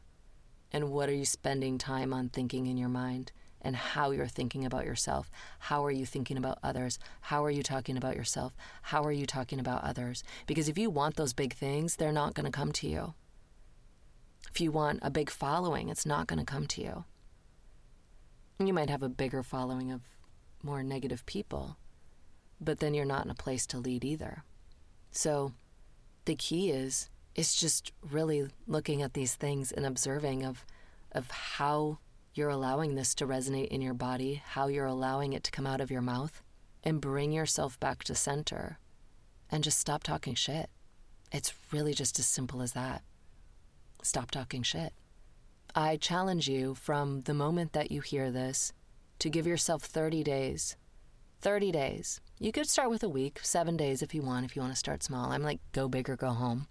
And 0.73 0.91
what 0.91 1.09
are 1.09 1.15
you 1.15 1.25
spending 1.25 1.79
time 1.79 2.13
on 2.13 2.29
thinking 2.29 2.67
in 2.67 2.77
your 2.77 2.89
mind? 2.89 3.33
and 3.63 3.77
how 3.77 4.11
you're 4.11 4.27
thinking 4.27 4.65
about 4.65 4.85
yourself. 4.85 5.31
How 5.59 5.85
are 5.85 5.91
you 5.91 6.07
thinking 6.07 6.37
about 6.37 6.59
others? 6.63 6.99
How 7.21 7.45
are 7.45 7.51
you 7.51 7.63
talking 7.63 7.97
about 7.97 8.17
yourself? 8.17 8.55
How 8.83 9.03
are 9.05 9.13
you 9.13 9.27
talking 9.27 9.61
about 9.61 9.85
others? 9.85 10.23
Because 10.47 10.69
if 10.69 10.79
you 10.79 10.91
want 10.91 11.17
those 11.17 11.33
big 11.33 11.55
things, 11.55 11.97
they're 11.97 12.13
not 12.13 12.35
going 12.35 12.47
to 12.47 12.51
come 12.51 12.73
to 12.73 12.89
you. 12.89 13.15
If 14.51 14.61
you 14.61 14.73
want 14.73 15.01
a 15.03 15.11
big 15.11 15.31
following, 15.31 15.89
it's 15.89 16.07
not 16.07 16.27
going 16.27 16.39
to 16.39 16.45
come 16.45 16.67
to 16.67 16.83
you. 16.83 17.05
You 18.59 18.73
might 18.73 18.91
have 18.91 19.03
a 19.03 19.09
bigger 19.09 19.43
following 19.43 19.91
of 19.91 20.03
more 20.63 20.83
negative 20.83 21.25
people, 21.25 21.77
but 22.61 22.81
then 22.81 22.93
you're 22.93 23.05
not 23.05 23.25
in 23.25 23.31
a 23.31 23.35
place 23.35 23.67
to 23.69 23.79
lead 23.79 24.05
either. 24.05 24.45
So 25.13 25.53
the 26.25 26.35
key 26.35 26.71
is 26.71 27.09
it's 27.35 27.59
just 27.59 27.93
really 28.03 28.49
looking 28.67 29.03
at 29.03 29.15
these 29.15 29.35
things 29.35 29.73
and 29.73 29.87
observing 29.87 30.45
of 30.45 30.65
of 31.13 31.31
how 31.31 31.99
you're 32.35 32.51
allowing 32.51 32.95
this 32.95 33.15
to 33.17 33.27
resonate 33.27 33.69
in 33.69 33.83
your 33.83 33.95
body, 33.95 34.43
how 34.45 34.69
you're 34.69 34.87
allowing 34.87 35.33
it 35.33 35.43
to 35.43 35.51
come 35.51 35.67
out 35.67 35.81
of 35.81 35.91
your 35.91 36.03
mouth, 36.03 36.43
and 36.85 37.01
bring 37.01 37.33
yourself 37.33 37.79
back 37.81 38.05
to 38.05 38.15
center 38.15 38.79
and 39.51 39.65
just 39.65 39.79
stop 39.79 40.05
talking 40.05 40.35
shit. 40.35 40.71
It's 41.33 41.53
really 41.73 41.95
just 41.95 42.19
as 42.19 42.27
simple 42.27 42.63
as 42.63 42.73
that. 42.73 43.03
Stop 44.03 44.31
talking 44.31 44.63
shit. 44.63 44.93
I 45.75 45.97
challenge 45.97 46.49
you 46.49 46.75
from 46.75 47.23
the 47.23 47.35
moment 47.35 47.73
that 47.75 47.91
you 47.91 48.01
hear 48.01 48.31
this 48.31 48.73
to 49.19 49.31
give 49.31 49.47
yourself 49.47 49.83
30 49.83 50.23
days. 50.25 50.77
30 51.41 51.73
days. 51.73 52.21
You 52.39 52.53
could 52.53 52.69
start 52.69 52.91
with 52.91 53.03
a 53.03 53.09
week, 53.09 53.41
seven 53.43 53.77
days 53.77 54.03
if 54.03 54.15
you 54.15 54.23
want, 54.23 54.45
if 54.45 54.57
you 54.57 54.63
want 54.63 54.73
to 54.73 54.79
start 54.79 55.03
small. 55.03 55.33
I'm 55.33 55.43
like, 55.43 55.61
go 55.73 55.89
big 55.89 56.09
or 56.09 56.17
go 56.17 56.31
home. 56.31 56.67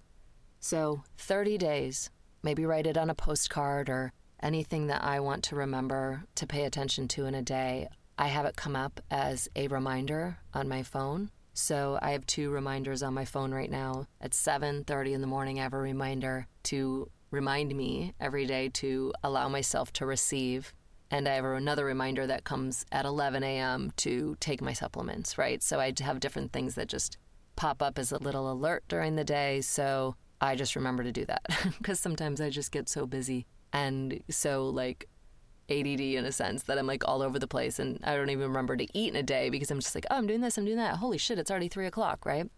So, 0.59 1.03
30 1.17 1.57
days. 1.57 2.09
Maybe 2.43 2.65
write 2.65 2.87
it 2.87 2.97
on 2.97 3.09
a 3.09 3.15
postcard 3.15 3.89
or 3.89 4.13
anything 4.41 4.87
that 4.87 5.03
I 5.03 5.19
want 5.19 5.43
to 5.45 5.55
remember 5.55 6.23
to 6.35 6.47
pay 6.47 6.65
attention 6.65 7.07
to 7.09 7.25
in 7.25 7.35
a 7.35 7.41
day, 7.41 7.89
I 8.17 8.27
have 8.27 8.45
it 8.45 8.55
come 8.55 8.75
up 8.75 8.99
as 9.09 9.47
a 9.55 9.67
reminder 9.67 10.37
on 10.53 10.67
my 10.67 10.83
phone. 10.83 11.31
So 11.53 11.99
I 12.01 12.11
have 12.11 12.25
two 12.25 12.49
reminders 12.49 13.03
on 13.03 13.13
my 13.13 13.25
phone 13.25 13.53
right 13.53 13.69
now. 13.69 14.07
At 14.21 14.33
7:30 14.33 15.13
in 15.13 15.21
the 15.21 15.27
morning, 15.27 15.59
I 15.59 15.63
have 15.63 15.73
a 15.73 15.77
reminder 15.77 16.47
to 16.63 17.09
remind 17.31 17.75
me 17.75 18.13
every 18.19 18.45
day 18.45 18.69
to 18.69 19.13
allow 19.23 19.47
myself 19.49 19.91
to 19.93 20.05
receive 20.05 20.73
And 21.11 21.27
I 21.27 21.33
have 21.35 21.45
another 21.45 21.85
reminder 21.85 22.27
that 22.27 22.43
comes 22.43 22.85
at 22.91 23.05
11 23.05 23.43
a.m. 23.43 23.91
to 23.97 24.35
take 24.39 24.61
my 24.61 24.73
supplements, 24.73 25.37
right? 25.37 25.61
So 25.63 25.79
I 25.79 25.93
have 26.01 26.19
different 26.19 26.51
things 26.53 26.75
that 26.75 26.87
just 26.87 27.17
pop 27.55 27.81
up 27.81 27.97
as 27.97 28.11
a 28.11 28.19
little 28.19 28.51
alert 28.51 28.83
during 28.87 29.15
the 29.15 29.23
day. 29.23 29.61
So 29.61 30.15
I 30.39 30.55
just 30.55 30.75
remember 30.75 31.03
to 31.03 31.11
do 31.11 31.25
that 31.25 31.41
because 31.79 31.99
sometimes 31.99 32.39
I 32.41 32.49
just 32.49 32.71
get 32.71 32.87
so 32.89 33.05
busy 33.07 33.47
and 33.73 34.21
so 34.29 34.69
like 34.69 35.07
ADD 35.69 35.99
in 35.99 36.25
a 36.25 36.31
sense 36.31 36.63
that 36.63 36.77
I'm 36.77 36.87
like 36.87 37.07
all 37.07 37.21
over 37.21 37.37
the 37.39 37.47
place 37.47 37.79
and 37.79 37.99
I 38.03 38.15
don't 38.15 38.29
even 38.29 38.47
remember 38.47 38.77
to 38.77 38.87
eat 38.97 39.09
in 39.09 39.15
a 39.15 39.23
day 39.23 39.49
because 39.49 39.69
I'm 39.71 39.79
just 39.79 39.93
like, 39.95 40.05
oh, 40.09 40.15
I'm 40.15 40.27
doing 40.27 40.41
this, 40.41 40.57
I'm 40.57 40.65
doing 40.65 40.77
that. 40.77 40.97
Holy 40.97 41.17
shit, 41.17 41.39
it's 41.39 41.51
already 41.51 41.67
three 41.67 41.85
o'clock, 41.87 42.25
right? 42.25 42.49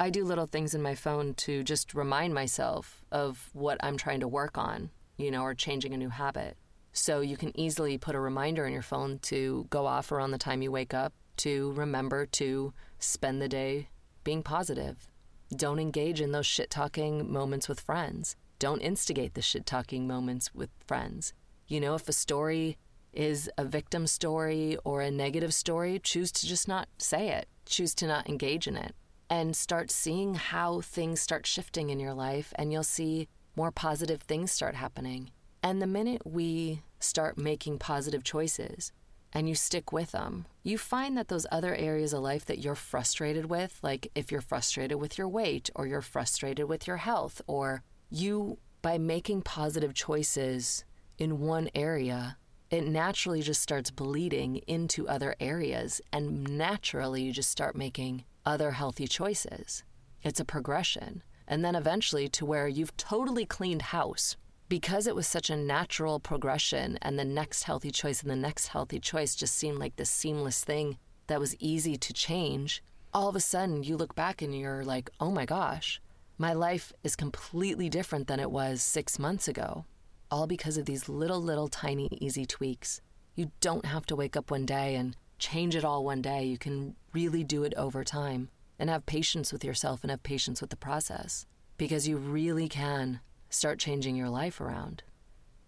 I 0.00 0.08
do 0.08 0.24
little 0.24 0.46
things 0.46 0.74
in 0.74 0.80
my 0.80 0.94
phone 0.94 1.34
to 1.34 1.62
just 1.62 1.92
remind 1.92 2.32
myself 2.32 3.04
of 3.12 3.50
what 3.52 3.76
I'm 3.82 3.98
trying 3.98 4.20
to 4.20 4.28
work 4.28 4.56
on, 4.56 4.88
you 5.18 5.30
know, 5.30 5.42
or 5.42 5.52
changing 5.52 5.92
a 5.92 5.98
new 5.98 6.08
habit. 6.08 6.56
So 6.94 7.20
you 7.20 7.36
can 7.36 7.52
easily 7.54 7.98
put 7.98 8.14
a 8.14 8.20
reminder 8.20 8.64
in 8.64 8.72
your 8.72 8.80
phone 8.80 9.18
to 9.24 9.66
go 9.68 9.84
off 9.84 10.10
around 10.10 10.30
the 10.30 10.38
time 10.38 10.62
you 10.62 10.72
wake 10.72 10.94
up 10.94 11.12
to 11.36 11.72
remember 11.72 12.24
to 12.24 12.72
spend 12.98 13.42
the 13.42 13.48
day 13.48 13.90
being 14.24 14.42
positive. 14.42 15.10
Don't 15.54 15.78
engage 15.78 16.22
in 16.22 16.32
those 16.32 16.46
shit 16.46 16.70
talking 16.70 17.30
moments 17.30 17.68
with 17.68 17.78
friends. 17.78 18.36
Don't 18.58 18.80
instigate 18.80 19.34
the 19.34 19.42
shit 19.42 19.66
talking 19.66 20.06
moments 20.06 20.54
with 20.54 20.70
friends. 20.86 21.34
You 21.68 21.78
know, 21.78 21.94
if 21.94 22.08
a 22.08 22.14
story 22.14 22.78
is 23.12 23.50
a 23.58 23.66
victim 23.66 24.06
story 24.06 24.78
or 24.82 25.02
a 25.02 25.10
negative 25.10 25.52
story, 25.52 25.98
choose 25.98 26.32
to 26.32 26.46
just 26.46 26.66
not 26.66 26.88
say 26.96 27.28
it. 27.28 27.48
Choose 27.66 27.94
to 27.96 28.06
not 28.06 28.30
engage 28.30 28.66
in 28.66 28.78
it. 28.78 28.94
And 29.30 29.54
start 29.54 29.92
seeing 29.92 30.34
how 30.34 30.80
things 30.80 31.20
start 31.20 31.46
shifting 31.46 31.90
in 31.90 32.00
your 32.00 32.14
life, 32.14 32.52
and 32.56 32.72
you'll 32.72 32.82
see 32.82 33.28
more 33.54 33.70
positive 33.70 34.22
things 34.22 34.50
start 34.50 34.74
happening. 34.74 35.30
And 35.62 35.80
the 35.80 35.86
minute 35.86 36.22
we 36.26 36.82
start 36.98 37.38
making 37.38 37.78
positive 37.78 38.24
choices 38.24 38.92
and 39.32 39.48
you 39.48 39.54
stick 39.54 39.92
with 39.92 40.10
them, 40.10 40.46
you 40.64 40.76
find 40.76 41.16
that 41.16 41.28
those 41.28 41.46
other 41.52 41.74
areas 41.76 42.12
of 42.12 42.22
life 42.22 42.44
that 42.46 42.58
you're 42.58 42.74
frustrated 42.74 43.46
with, 43.46 43.78
like 43.82 44.10
if 44.16 44.32
you're 44.32 44.40
frustrated 44.40 44.98
with 44.98 45.16
your 45.16 45.28
weight 45.28 45.70
or 45.76 45.86
you're 45.86 46.02
frustrated 46.02 46.68
with 46.68 46.88
your 46.88 46.96
health, 46.96 47.40
or 47.46 47.84
you, 48.10 48.58
by 48.82 48.98
making 48.98 49.42
positive 49.42 49.94
choices 49.94 50.84
in 51.18 51.38
one 51.38 51.68
area, 51.74 52.36
it 52.70 52.84
naturally 52.84 53.42
just 53.42 53.62
starts 53.62 53.90
bleeding 53.90 54.56
into 54.66 55.06
other 55.06 55.36
areas. 55.38 56.00
And 56.12 56.58
naturally, 56.58 57.22
you 57.22 57.32
just 57.32 57.50
start 57.50 57.76
making 57.76 58.24
other 58.46 58.72
healthy 58.72 59.06
choices. 59.06 59.84
It's 60.22 60.40
a 60.40 60.44
progression. 60.44 61.22
And 61.46 61.64
then 61.64 61.74
eventually 61.74 62.28
to 62.28 62.46
where 62.46 62.68
you've 62.68 62.96
totally 62.96 63.44
cleaned 63.44 63.82
house. 63.82 64.36
Because 64.68 65.06
it 65.06 65.14
was 65.16 65.26
such 65.26 65.50
a 65.50 65.56
natural 65.56 66.20
progression, 66.20 66.96
and 67.02 67.18
the 67.18 67.24
next 67.24 67.64
healthy 67.64 67.90
choice 67.90 68.22
and 68.22 68.30
the 68.30 68.36
next 68.36 68.68
healthy 68.68 69.00
choice 69.00 69.34
just 69.34 69.56
seemed 69.56 69.78
like 69.78 69.96
this 69.96 70.10
seamless 70.10 70.62
thing 70.62 70.96
that 71.26 71.40
was 71.40 71.56
easy 71.58 71.96
to 71.96 72.12
change, 72.12 72.82
all 73.12 73.28
of 73.28 73.34
a 73.34 73.40
sudden 73.40 73.82
you 73.82 73.96
look 73.96 74.14
back 74.14 74.42
and 74.42 74.56
you're 74.56 74.84
like, 74.84 75.10
oh 75.18 75.30
my 75.30 75.44
gosh, 75.44 76.00
my 76.38 76.52
life 76.52 76.92
is 77.02 77.16
completely 77.16 77.88
different 77.88 78.28
than 78.28 78.38
it 78.38 78.50
was 78.50 78.80
six 78.80 79.18
months 79.18 79.48
ago 79.48 79.84
all 80.30 80.46
because 80.46 80.76
of 80.76 80.84
these 80.84 81.08
little, 81.08 81.40
little, 81.40 81.68
tiny, 81.68 82.08
easy 82.20 82.46
tweaks. 82.46 83.00
You 83.34 83.50
don't 83.60 83.86
have 83.86 84.06
to 84.06 84.16
wake 84.16 84.36
up 84.36 84.50
one 84.50 84.66
day 84.66 84.94
and 84.94 85.16
change 85.40 85.74
it 85.74 85.84
all 85.84 86.04
one 86.04 86.22
day. 86.22 86.44
You 86.44 86.58
can 86.58 86.94
really 87.12 87.42
do 87.42 87.64
it 87.64 87.74
over 87.76 88.04
time 88.04 88.50
and 88.78 88.88
have 88.88 89.06
patience 89.06 89.52
with 89.52 89.64
yourself 89.64 90.02
and 90.02 90.10
have 90.10 90.22
patience 90.22 90.60
with 90.60 90.70
the 90.70 90.76
process 90.76 91.46
because 91.76 92.06
you 92.06 92.16
really 92.16 92.68
can 92.68 93.20
start 93.48 93.78
changing 93.78 94.14
your 94.14 94.28
life 94.28 94.60
around 94.60 95.02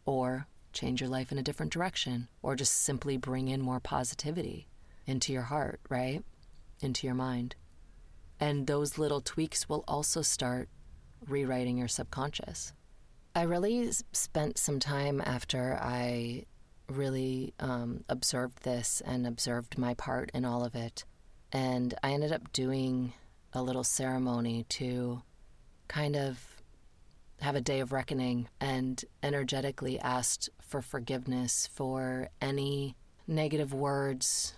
or 0.05 0.47
change 0.73 1.01
your 1.01 1.11
life 1.11 1.33
in 1.33 1.39
a 1.39 1.43
different 1.43 1.73
direction 1.73 2.29
or 2.43 2.55
just 2.55 2.75
simply 2.75 3.17
bring 3.17 3.49
in 3.49 3.61
more 3.61 3.81
positivity 3.81 4.69
into 5.07 5.33
your 5.33 5.43
heart, 5.43 5.81
right? 5.89 6.23
Into 6.81 7.07
your 7.07 7.17
mind. 7.17 7.57
And 8.39 8.67
those 8.67 8.99
little 8.99 9.21
tweaks 9.21 9.69
will 9.69 9.85
also 9.89 10.23
start 10.23 10.69
rewriting 11.27 11.79
your 11.79 11.89
subconscious. 11.89 12.73
I 13.35 13.43
really 13.43 13.91
spent 14.13 14.59
some 14.59 14.79
time 14.79 15.23
after 15.25 15.79
I 15.81 16.45
really 16.97 17.55
um, 17.61 18.05
observed 18.09 18.63
this 18.63 19.03
and 19.05 19.27
observed 19.27 19.79
my 19.79 19.95
part 19.95 20.31
in 20.35 20.45
all 20.45 20.65
of 20.65 20.75
it. 20.75 21.05
And 21.53 21.95
I 22.03 22.13
ended 22.13 22.33
up 22.33 22.53
doing 22.53 23.13
a 23.53 23.63
little 23.63 23.85
ceremony 23.85 24.65
to 24.71 25.23
kind 25.89 26.17
of 26.17 26.63
have 27.41 27.57
a 27.57 27.61
day 27.61 27.81
of 27.81 27.93
reckoning 27.93 28.49
and 28.61 29.05
energetically 29.23 29.99
asked 29.99 30.49
for 30.61 30.81
forgiveness 30.81 31.69
for 31.73 32.29
any 32.41 32.97
negative 33.27 33.75
words, 33.75 34.55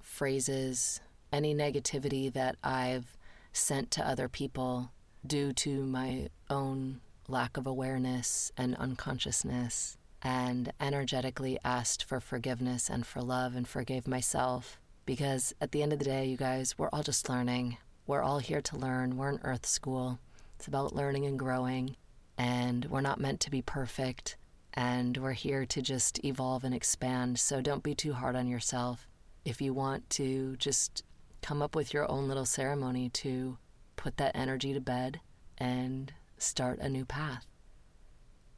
phrases, 0.00 1.00
any 1.32 1.54
negativity 1.54 2.32
that 2.32 2.56
I've 2.64 3.16
sent 3.52 3.90
to 3.92 4.06
other 4.06 4.28
people 4.28 4.92
due 5.26 5.52
to 5.52 5.84
my 5.84 6.28
own 6.50 7.00
lack 7.28 7.56
of 7.56 7.66
awareness 7.66 8.50
and 8.56 8.74
unconsciousness, 8.76 9.96
and 10.22 10.72
energetically 10.80 11.58
asked 11.64 12.04
for 12.04 12.20
forgiveness 12.20 12.88
and 12.88 13.04
for 13.04 13.20
love 13.20 13.54
and 13.56 13.66
forgave 13.66 14.06
myself. 14.06 14.80
Because 15.04 15.52
at 15.60 15.72
the 15.72 15.82
end 15.82 15.92
of 15.92 15.98
the 15.98 16.04
day, 16.04 16.26
you 16.26 16.36
guys, 16.36 16.78
we're 16.78 16.88
all 16.92 17.02
just 17.02 17.28
learning. 17.28 17.76
We're 18.06 18.22
all 18.22 18.38
here 18.38 18.60
to 18.60 18.76
learn. 18.76 19.16
We're 19.16 19.30
in 19.30 19.40
Earth 19.42 19.66
School. 19.66 20.20
It's 20.56 20.68
about 20.68 20.94
learning 20.94 21.26
and 21.26 21.38
growing, 21.38 21.96
and 22.38 22.84
we're 22.84 23.00
not 23.00 23.20
meant 23.20 23.40
to 23.40 23.50
be 23.50 23.62
perfect. 23.62 24.36
And 24.74 25.16
we're 25.16 25.32
here 25.32 25.66
to 25.66 25.82
just 25.82 26.24
evolve 26.24 26.64
and 26.64 26.74
expand. 26.74 27.38
So 27.38 27.60
don't 27.60 27.82
be 27.82 27.94
too 27.94 28.12
hard 28.12 28.36
on 28.36 28.46
yourself. 28.46 29.08
If 29.44 29.60
you 29.60 29.74
want 29.74 30.08
to 30.10 30.56
just 30.56 31.02
come 31.42 31.60
up 31.60 31.74
with 31.74 31.92
your 31.92 32.10
own 32.10 32.28
little 32.28 32.46
ceremony 32.46 33.08
to 33.10 33.58
put 33.96 34.16
that 34.16 34.36
energy 34.36 34.72
to 34.72 34.80
bed 34.80 35.20
and 35.58 36.12
start 36.38 36.78
a 36.78 36.88
new 36.88 37.04
path. 37.04 37.46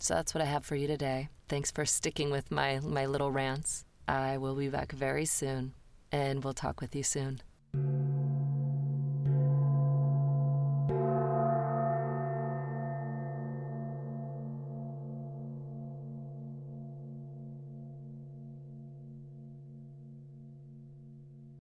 So 0.05 0.13
that's 0.13 0.35
what 0.35 0.43
I 0.43 0.45
have 0.45 0.67
for 0.67 0.77
you 0.77 0.87
today. 0.87 1.31
Thanks 1.49 1.71
for 1.71 1.87
sticking 1.87 2.31
with 2.31 2.51
my, 2.51 2.79
my 2.81 3.07
little 3.07 3.33
rants. 3.33 3.87
I 4.07 4.37
will 4.37 4.55
be 4.55 4.69
back 4.69 4.93
very 4.93 5.25
soon, 5.25 5.73
and 6.13 6.45
we'll 6.45 6.53
talk 6.53 6.83
with 6.83 6.95
you 6.95 7.03
soon. 7.03 7.41